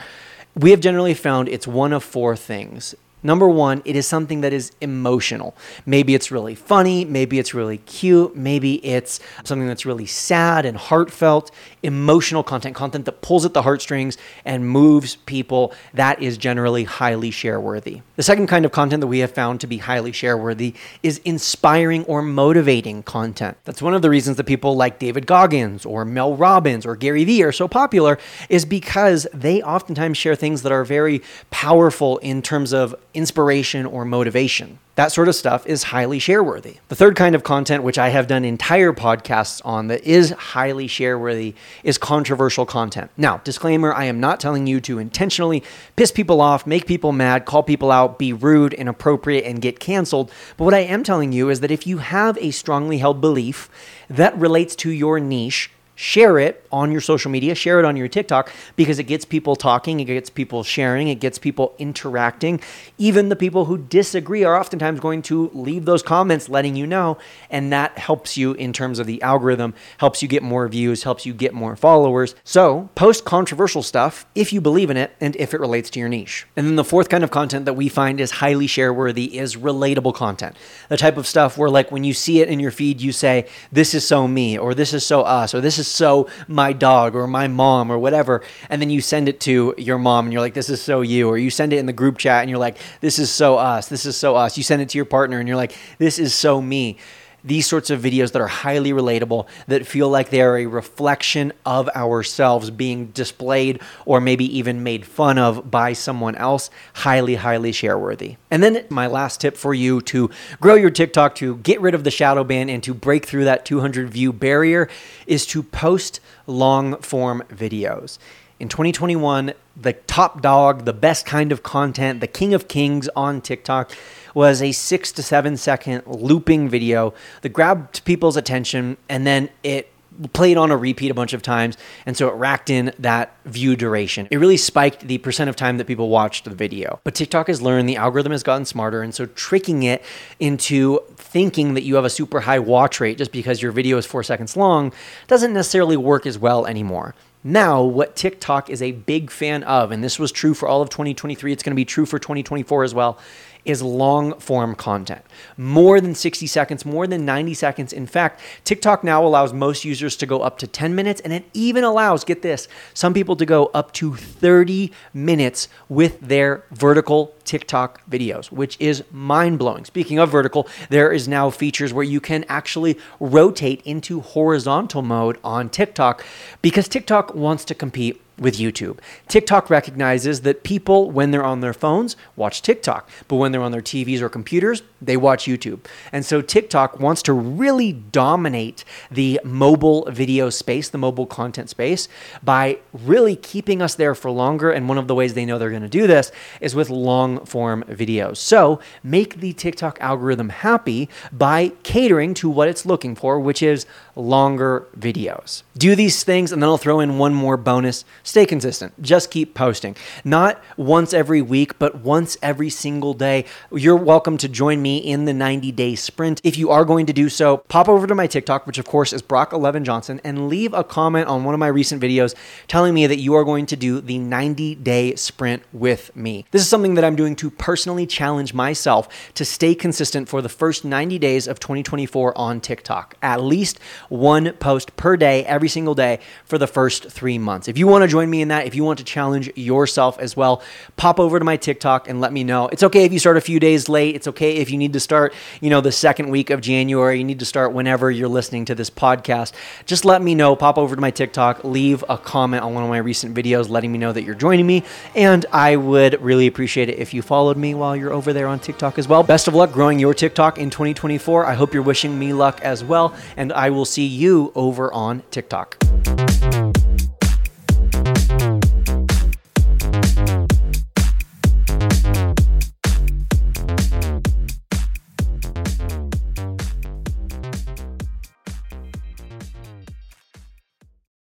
We 0.56 0.72
have 0.72 0.80
generally 0.80 1.14
found 1.14 1.50
it's 1.50 1.68
one 1.68 1.92
of 1.92 2.02
four 2.02 2.38
things 2.38 2.96
Number 3.26 3.50
one, 3.50 3.82
it 3.86 3.96
is 3.96 4.06
something 4.08 4.42
that 4.42 4.54
is 4.54 4.72
emotional. 4.82 5.56
Maybe 5.84 6.14
it's 6.14 6.30
really 6.30 6.54
funny, 6.54 7.06
maybe 7.06 7.40
it's 7.40 7.56
really 7.56 7.80
cute, 7.80 8.36
maybe 8.36 8.76
it's 8.86 9.20
something 9.44 9.68
that's 9.68 9.84
really 9.84 10.06
sad 10.06 10.64
and 10.64 10.78
heartfelt, 10.78 11.50
emotional 11.82 12.44
content, 12.44 12.76
content 12.76 13.06
that 13.06 13.22
pulls 13.22 13.44
at 13.44 13.56
the 13.56 13.64
heartstrings 13.64 14.16
and 14.46 14.70
moves 14.70 15.16
people. 15.16 15.74
That 15.96 16.22
is 16.22 16.38
generally 16.38 16.84
highly 16.84 17.32
share 17.32 17.60
worthy. 17.60 18.04
The 18.16 18.22
second 18.22 18.46
kind 18.46 18.64
of 18.64 18.72
content 18.72 19.02
that 19.02 19.08
we 19.08 19.20
have 19.20 19.32
found 19.32 19.60
to 19.62 19.68
be 19.68 19.80
highly 19.80 20.12
share 20.12 20.38
worthy 20.38 20.76
is 21.02 21.18
inspiring 21.26 22.04
or 22.06 22.22
motivating 22.22 23.02
content. 23.02 23.58
That's 23.64 23.82
one 23.82 23.96
of 23.96 24.04
the 24.04 24.12
reasons 24.12 24.38
that 24.38 24.44
people 24.44 24.76
like 24.76 25.00
David 25.00 25.26
Goggins 25.26 25.84
or 25.84 26.06
Mel 26.06 26.36
Robbins 26.36 26.86
or 26.86 26.96
Gary 26.96 27.24
Vee 27.24 27.42
are 27.42 27.52
so 27.52 27.68
popular, 27.68 28.20
is 28.50 28.66
because 28.66 29.26
they 29.34 29.64
oftentimes 29.64 30.16
share 30.16 30.36
things 30.36 30.62
that 30.62 30.72
are 30.72 30.86
very 30.86 31.24
powerful 31.50 32.20
in 32.20 32.44
terms 32.44 32.72
of 32.72 32.94
inspiration 33.16 33.86
or 33.86 34.06
motivation. 34.06 34.80
That 34.96 35.12
sort 35.12 35.28
of 35.28 35.36
stuff 35.36 35.68
is 35.68 35.84
highly 35.84 36.20
share 36.20 36.42
worthy. 36.42 36.78
The 36.88 36.96
third 36.96 37.18
kind 37.18 37.36
of 37.36 37.44
content, 37.44 37.84
which 37.84 37.98
I 37.98 38.10
have 38.10 38.28
done 38.28 38.46
entire 38.46 38.94
podcasts 38.94 39.62
on 39.66 39.88
that 39.88 40.04
is 40.04 40.32
highly 40.32 40.88
share 40.88 41.20
worthy, 41.20 41.54
is 41.84 41.98
controversial 41.98 42.66
content. 42.66 43.12
Now, 43.18 43.40
disclaimer 43.44 43.94
I 43.94 44.06
am 44.06 44.22
not 44.22 44.40
telling 44.40 44.68
you 44.68 44.80
to 44.82 45.00
intentionally 45.00 45.64
piss 45.98 46.12
people 46.12 46.40
off, 46.40 46.66
make 46.66 46.88
people 46.88 47.12
mad, 47.12 47.46
call 47.46 47.62
people 47.62 47.92
out, 47.92 48.18
be 48.18 48.32
rude, 48.32 48.74
inappropriate, 48.74 49.44
and 49.44 49.62
get 49.62 49.80
canceled. 49.80 50.32
But 50.56 50.64
what 50.64 50.74
I 50.74 50.80
am 50.80 51.04
telling 51.04 51.34
you 51.34 51.50
is 51.50 51.60
that 51.60 51.72
if 51.72 51.86
you 51.86 51.98
have 51.98 52.38
a 52.38 52.52
strongly 52.52 53.00
held 53.00 53.20
belief 53.20 53.70
that 54.10 54.38
relates 54.38 54.78
to 54.78 54.92
your 54.92 55.20
niche, 55.20 55.72
share 55.96 56.38
it 56.38 56.66
on 56.72 56.92
your 56.92 57.02
social 57.02 57.32
media, 57.32 57.56
share 57.56 57.80
it 57.80 57.86
on 57.86 57.96
your 57.96 58.08
TikTok 58.08 58.52
because 58.76 59.00
it 59.00 59.04
gets 59.04 59.26
people 59.26 59.56
talking, 59.56 60.00
it 60.00 60.06
gets 60.06 60.30
people 60.30 60.64
sharing, 60.64 61.08
it 61.08 61.16
gets 61.16 61.40
people 61.40 61.74
interacting. 61.78 62.60
Even 62.98 63.30
the 63.30 63.36
people 63.36 63.66
who 63.66 63.78
disagree 63.78 64.44
are 64.44 64.60
oftentimes 64.60 65.00
going 65.00 65.22
to 65.24 65.50
leave 65.54 65.86
those 65.86 66.04
comments 66.04 66.50
letting 66.50 66.76
you 66.76 66.86
know, 66.86 67.18
and 67.50 67.72
that 67.72 67.98
helps 67.98 68.38
you 68.38 68.54
in 68.54 68.74
terms 68.74 69.00
of 69.00 69.08
the 69.08 69.22
algorithm, 69.22 69.74
helps 70.00 70.22
you 70.22 70.28
get 70.28 70.44
more 70.44 70.68
views, 70.68 71.04
helps 71.04 71.26
you 71.26 71.34
get 71.34 71.54
more 71.54 71.76
followers. 71.76 72.36
So, 72.44 72.90
post 72.96 73.26
controversial 73.26 73.82
stuff 73.82 74.26
if 74.36 74.52
you 74.52 74.60
believe 74.60 74.90
in 74.90 74.98
it 74.98 75.16
and 75.22 75.36
if 75.38 75.54
it 75.54 75.60
relates 75.60 75.90
to 75.92 76.00
your 76.00 76.10
niche. 76.10 76.46
And 76.56 76.68
then 76.68 76.76
the 76.76 76.84
fourth 76.84 77.10
kind 77.10 77.24
of 77.24 77.32
content 77.32 77.66
that 77.66 77.74
we 77.74 77.88
find 77.88 78.20
is 78.20 78.32
highly 78.32 78.68
share 78.68 78.94
worthy 78.94 79.38
is 79.38 79.56
relatable 79.56 80.14
content. 80.14 80.56
The 80.90 80.98
type 80.98 81.18
of 81.18 81.26
stuff 81.26 81.58
where 81.58 81.70
like 81.70 81.92
when 81.92 82.04
you 82.04 82.14
see 82.14 82.42
it 82.42 82.50
in 82.50 82.60
your 82.60 82.72
feed 82.72 83.02
you 83.02 83.12
say 83.12 83.48
this 83.72 83.94
is 83.94 84.06
so 84.06 84.28
me 84.28 84.58
or 84.58 84.74
this 84.74 84.94
is 84.94 85.06
so 85.06 85.22
us 85.22 85.54
or 85.54 85.62
this 85.62 85.80
is 85.80 85.85
is 85.86 85.92
so 85.92 86.28
my 86.48 86.74
dog 86.74 87.16
or 87.16 87.28
my 87.28 87.48
mom 87.48 87.92
or 87.92 87.98
whatever. 87.98 88.42
And 88.70 88.82
then 88.82 88.90
you 88.90 89.02
send 89.02 89.30
it 89.30 89.40
to 89.42 89.74
your 89.78 89.98
mom 89.98 90.26
and 90.26 90.34
you're 90.34 90.42
like, 90.42 90.54
this 90.54 90.70
is 90.70 90.82
so 90.82 91.02
you. 91.02 91.28
Or 91.28 91.38
you 91.38 91.50
send 91.50 91.74
it 91.74 91.78
in 91.78 91.86
the 91.86 91.94
group 91.94 92.18
chat 92.18 92.42
and 92.42 92.50
you're 92.50 92.60
like, 92.60 92.78
this 93.02 93.20
is 93.20 93.32
so 93.32 93.58
us. 93.58 93.88
This 93.88 94.06
is 94.06 94.18
so 94.18 94.36
us. 94.36 94.58
You 94.58 94.64
send 94.64 94.82
it 94.82 94.90
to 94.90 94.98
your 94.98 95.06
partner 95.06 95.40
and 95.40 95.48
you're 95.48 95.58
like, 95.58 95.76
this 95.98 96.20
is 96.20 96.34
so 96.34 96.62
me 96.62 96.98
these 97.46 97.68
sorts 97.68 97.90
of 97.90 98.02
videos 98.02 98.32
that 98.32 98.42
are 98.42 98.48
highly 98.48 98.92
relatable, 98.92 99.48
that 99.68 99.86
feel 99.86 100.10
like 100.10 100.30
they 100.30 100.42
are 100.42 100.58
a 100.58 100.66
reflection 100.66 101.54
of 101.66 101.88
ourselves 101.90 102.72
being 102.72 103.08
displayed 103.08 103.82
or 104.06 104.20
maybe 104.20 104.58
even 104.58 104.84
made 104.84 105.06
fun 105.06 105.38
of 105.38 105.70
by 105.70 105.94
someone 105.94 106.36
else, 106.36 106.70
highly, 106.96 107.36
highly 107.36 107.72
share 107.72 107.98
worthy. 107.98 108.38
And 108.50 108.64
then 108.64 108.86
my 108.90 109.08
last 109.08 109.42
tip 109.42 109.56
for 109.56 109.74
you 109.74 110.02
to 110.02 110.30
grow 110.60 110.76
your 110.76 110.90
TikTok, 110.90 111.36
to 111.36 111.58
get 111.58 111.80
rid 111.80 111.94
of 111.94 112.04
the 112.04 112.12
shadow 112.12 112.44
ban, 112.44 112.70
and 112.70 112.82
to 112.84 112.94
break 112.94 113.26
through 113.26 113.46
that 113.46 113.66
200 113.66 114.10
view 114.10 114.34
barrier 114.34 114.90
is 115.28 115.46
to 115.48 115.62
post 115.62 116.20
long 116.48 116.98
form 116.98 117.44
videos. 117.50 118.18
In 118.58 118.70
2021, 118.70 119.54
the 119.76 119.94
top 119.94 120.42
dog, 120.42 120.86
the 120.86 120.94
best 120.94 121.26
kind 121.26 121.52
of 121.52 121.62
content, 121.62 122.22
the 122.22 122.28
king 122.28 122.54
of 122.54 122.70
kings 122.70 123.10
on 123.14 123.42
TikTok 123.42 123.92
was 124.34 124.62
a 124.62 124.72
six 124.72 125.12
to 125.14 125.24
seven 125.24 125.58
second 125.58 126.04
looping 126.08 126.70
video 126.70 127.14
that 127.42 127.50
grabbed 127.50 128.06
people's 128.06 128.38
attention 128.38 128.96
and 129.10 129.28
then 129.28 129.50
it 129.64 129.92
played 130.32 130.56
on 130.56 130.72
a 130.72 130.78
repeat 130.78 131.12
a 131.12 131.14
bunch 131.14 131.34
of 131.34 131.42
times 131.42 131.76
and 132.06 132.16
so 132.16 132.30
it 132.30 132.34
racked 132.36 132.70
in 132.70 132.94
that 132.98 133.36
view 133.44 133.76
duration. 133.76 134.26
It 134.32 134.38
really 134.38 134.56
spiked 134.56 135.02
the 135.02 135.18
percent 135.18 135.50
of 135.50 135.58
time 135.58 135.78
that 135.78 135.88
people 135.88 136.08
watched 136.08 136.46
the 136.46 136.52
video. 136.56 137.02
But 137.04 137.14
tiktok 137.14 137.48
has 137.48 137.62
learned 137.62 137.90
the 137.90 137.98
algorithm 137.98 138.32
has 138.32 138.42
gotten 138.42 138.64
smarter 138.64 139.02
and 139.02 139.14
so 139.14 139.26
tricking 139.26 139.84
it 139.84 140.02
into 140.40 141.00
thinking 141.18 141.74
that 141.74 141.84
you 141.84 141.96
have 141.96 142.06
a 142.06 142.10
super 142.10 142.40
high 142.40 142.60
watch 142.60 143.02
rate 143.02 143.18
just 143.18 143.34
because 143.34 143.62
your 143.62 143.74
video 143.74 143.98
is 143.98 144.06
four 144.06 144.24
seconds 144.24 144.56
long 144.56 144.94
doesn't 145.28 145.52
necessarily 145.52 145.98
work 145.98 146.26
as 146.26 146.40
well 146.40 146.66
anymore 146.66 147.14
now, 147.48 147.84
what 147.84 148.16
TikTok 148.16 148.72
is 148.72 148.82
a 148.82 148.92
big 148.92 149.30
fan 149.30 149.62
of, 149.66 149.92
and 149.92 150.04
this 150.04 150.18
was 150.18 150.32
true 150.32 150.56
for 150.56 150.68
all 150.68 150.82
of 150.82 150.90
2023, 150.90 151.54
it's 151.54 151.62
going 151.62 151.70
to 151.70 151.76
be 151.76 151.86
true 151.86 152.08
for 152.08 152.18
2024 152.18 152.84
as 152.84 152.96
well, 152.96 153.20
is 153.66 153.82
long 153.82 154.40
form 154.40 154.76
content. 154.76 155.22
More 155.58 156.00
than 156.00 156.16
60 156.16 156.48
seconds, 156.48 156.86
more 156.86 157.08
than 157.08 157.26
90 157.26 157.54
seconds. 157.56 157.92
In 157.92 158.08
fact, 158.08 158.40
TikTok 158.64 159.04
now 159.04 159.26
allows 159.26 159.52
most 159.52 159.84
users 159.84 160.16
to 160.18 160.26
go 160.26 160.42
up 160.42 160.58
to 160.60 160.68
10 160.68 160.96
minutes, 160.96 161.20
and 161.22 161.34
it 161.34 161.46
even 161.54 161.84
allows, 161.84 162.24
get 162.24 162.42
this, 162.42 162.68
some 162.94 163.14
people 163.14 163.36
to 163.36 163.46
go 163.46 163.68
up 163.74 163.92
to 163.94 164.16
30 164.16 164.92
minutes 165.14 165.68
with 165.90 166.20
their 166.22 166.64
vertical 166.72 167.34
TikTok 167.44 168.08
videos, 168.10 168.52
which 168.52 168.78
is 168.80 169.04
mind 169.12 169.60
blowing. 169.60 169.86
Speaking 169.86 170.20
of 170.20 170.30
vertical, 170.30 170.68
there 170.90 171.12
is 171.12 171.28
now 171.28 171.50
features 171.50 171.94
where 171.94 172.04
you 172.04 172.20
can 172.20 172.46
actually 172.50 172.98
rotate 173.20 173.82
into 173.86 174.22
horizontal 174.22 175.02
mode 175.02 175.38
on 175.44 175.70
TikTok 175.70 176.26
because 176.62 176.88
TikTok 176.88 177.36
wants 177.36 177.66
to 177.66 177.76
compete 177.76 178.22
with 178.38 178.58
YouTube. 178.58 179.00
TikTok 179.28 179.70
recognizes 179.70 180.42
that 180.42 180.64
people, 180.64 181.10
when 181.12 181.32
they're 181.32 181.46
on 181.46 181.62
their 181.62 181.74
phones, 181.74 182.16
watch 182.36 182.62
TikTok, 182.62 183.10
but 183.28 183.38
when 183.38 183.52
they're 183.52 183.62
on 183.62 183.72
their 183.72 183.82
TVs 183.82 184.22
or 184.22 184.30
computers, 184.30 184.84
they 185.02 185.18
watch 185.18 185.46
YouTube. 185.46 185.86
And 186.12 186.26
so 186.26 186.42
TikTok 186.42 187.00
wants 187.00 187.22
to 187.24 187.34
really 187.34 187.94
dominate 187.94 188.84
the 189.10 189.40
mobile 189.44 190.10
video 190.12 190.50
space, 190.50 190.90
the 190.90 190.98
mobile 190.98 191.26
content 191.26 191.70
space, 191.70 192.08
by 192.44 192.80
really 192.94 193.36
keeping 193.36 193.82
us 193.82 193.96
there 193.96 194.16
for 194.16 194.32
longer. 194.32 194.72
And 194.72 194.90
one 194.90 194.98
of 194.98 195.08
the 195.08 195.16
ways 195.16 195.34
they 195.34 195.46
know 195.46 195.58
they're 195.58 195.70
going 195.70 195.82
to 195.82 195.88
do 195.90 196.08
this 196.08 196.32
is 196.60 196.76
with 196.76 196.90
long 196.90 197.46
form 197.46 197.84
videos. 197.84 198.38
So 198.38 198.80
make 199.04 199.40
the 199.40 199.54
TikTok 199.54 199.98
algorithm 200.02 200.50
happy 200.50 201.10
by 201.32 201.72
catering 201.84 202.34
to 202.36 202.50
what 202.50 202.68
it's 202.68 202.86
looking 202.86 203.16
for, 203.16 203.40
which 203.40 203.62
is 203.62 203.86
longer 204.16 204.88
videos. 204.98 205.64
Do 205.78 205.96
these 205.96 206.24
things, 206.24 206.52
and 206.52 206.62
then 206.62 206.70
I'll 206.70 206.78
throw 206.78 207.00
in 207.00 207.18
one 207.18 207.34
more 207.34 207.58
bonus 207.58 208.06
stay 208.24 208.46
consistent. 208.46 209.02
Just 209.02 209.32
keep 209.32 209.54
posting. 209.54 209.96
Not 210.24 210.64
once 210.78 211.14
every 211.14 211.42
week, 211.42 211.78
but 211.80 211.96
once 212.00 212.38
every 212.42 212.70
single 212.70 213.14
day. 213.14 213.46
You're 213.72 213.96
welcome 213.96 214.38
to 214.38 214.48
join 214.48 214.82
me 214.82 214.98
in 214.98 215.26
the 215.26 215.34
90 215.34 215.72
day 215.72 215.96
sprint. 215.96 216.42
If 216.44 216.58
you 216.58 216.72
are 216.72 216.86
going 216.86 217.06
to 217.06 217.14
do 217.14 217.30
so, 217.30 217.58
pop 217.58 217.90
over 217.90 218.08
to 218.08 218.16
my 218.16 218.28
TikTok, 218.28 218.66
which 218.66 218.78
of 218.78 218.86
course 218.86 219.14
is 219.14 219.22
Brock11 219.22 219.84
Johnson, 219.84 220.22
and 220.24 220.48
leave 220.48 220.74
a 220.74 220.84
comment 220.84 221.28
on 221.28 221.44
one 221.44 221.54
of 221.54 221.60
my 221.60 221.68
recent 221.68 222.02
videos 222.02 222.36
telling 222.68 222.94
me 222.94 223.08
that 223.08 223.20
you 223.20 223.34
are 223.34 223.44
going 223.44 223.66
to 223.68 223.76
do 223.76 224.02
the 224.02 224.18
90 224.18 224.76
day 224.76 225.16
sprint 225.16 225.64
with 225.74 226.16
me. 226.16 226.46
This 226.52 226.62
is 226.62 226.70
something 226.70 226.96
that 226.96 227.04
I'm 227.04 227.16
doing 227.16 227.36
to 227.38 227.50
personally 227.50 228.06
challenge 228.06 228.54
myself 228.54 229.08
to 229.36 229.46
stay 229.46 229.76
consistent 229.76 230.30
for 230.30 230.42
the 230.42 230.50
first 230.50 230.86
90 230.86 231.20
days 231.20 231.48
of 231.48 231.60
2024 231.60 232.38
on 232.38 232.62
TikTok. 232.62 233.16
At 233.22 233.42
least 233.42 233.80
one 234.10 234.54
post 234.54 234.96
per 234.96 235.18
day, 235.18 235.46
every 235.46 235.70
single 235.70 235.96
day 235.96 236.20
for 236.46 236.58
the 236.58 236.68
first 236.68 237.10
three 237.10 237.38
months. 237.38 237.68
If 237.68 237.78
you 237.78 237.88
want 237.88 238.04
to 238.04 238.08
join 238.08 238.30
me 238.30 238.42
in 238.42 238.50
that, 238.50 238.66
if 238.66 238.76
you 238.76 238.84
want 238.84 239.00
to 239.00 239.06
challenge 239.06 239.52
yourself 239.56 240.20
as 240.20 240.36
well, 240.36 240.62
pop 240.98 241.20
over 241.20 241.40
to 241.40 241.46
my 241.46 241.58
TikTok 241.58 242.10
and 242.10 242.22
let 242.22 242.34
me 242.34 242.44
know. 242.44 242.68
It's 242.68 242.84
okay 242.84 243.06
if 243.06 243.14
you 243.14 243.20
start 243.20 243.38
a 243.38 243.42
few 243.42 243.60
days 243.60 243.90
late. 243.90 244.16
It's 244.16 244.28
okay 244.28 244.58
if 244.58 244.72
you 244.72 244.78
need 244.78 244.94
to 244.94 245.00
start, 245.00 245.34
you 245.62 245.70
know, 245.70 245.82
the 245.82 245.92
second 245.92 246.30
week 246.30 246.50
of 246.50 246.62
January. 246.62 247.18
You 247.18 247.24
need 247.24 247.40
to 247.40 247.46
start 247.46 247.74
whenever 247.74 248.10
you're 248.10 248.28
listening 248.28 248.66
to 248.66 248.76
this 248.76 248.90
podcast. 248.90 249.54
Just 249.86 250.06
let 250.06 250.22
me 250.22 250.36
know. 250.36 250.56
Pop 250.56 250.78
over 250.78 250.96
to 250.96 251.02
my 251.02 251.12
TikTok, 251.12 251.64
leave 251.64 252.04
a 252.10 252.18
comment 252.18 252.64
on 252.64 252.74
one 252.74 252.84
of 252.84 252.90
my 252.90 252.98
recent 252.98 253.36
videos 253.36 253.70
letting 253.70 253.92
me 253.92 253.98
know 253.98 254.12
that 254.12 254.24
you're 254.24 254.36
joining 254.36 254.66
me. 254.66 254.84
And 255.16 255.46
I 255.52 255.76
would 255.76 256.22
really 256.22 256.48
appreciate 256.48 256.90
it 256.90 257.00
if 257.00 257.14
you 257.14 257.22
followed 257.22 257.58
me 257.58 257.74
while 257.74 257.96
you're 257.96 258.14
over 258.14 258.34
there 258.34 258.48
on 258.48 258.60
TikTok 258.60 258.98
as 258.98 259.08
well. 259.08 259.24
Best 259.24 259.48
of 259.48 259.54
luck 259.54 259.72
growing 259.72 260.00
your 260.00 260.14
TikTok 260.14 260.58
in 260.58 260.70
2024. 260.70 261.46
I 261.46 261.54
hope 261.54 261.74
you're 261.74 261.84
wishing 261.84 262.18
me 262.18 262.34
luck 262.34 262.62
as 262.62 262.84
well. 262.84 263.14
And 263.38 263.52
I 263.54 263.70
will 263.70 263.86
see 263.96 264.06
you 264.06 264.52
over 264.56 264.92
on 264.94 265.24
TikTok. 265.32 265.78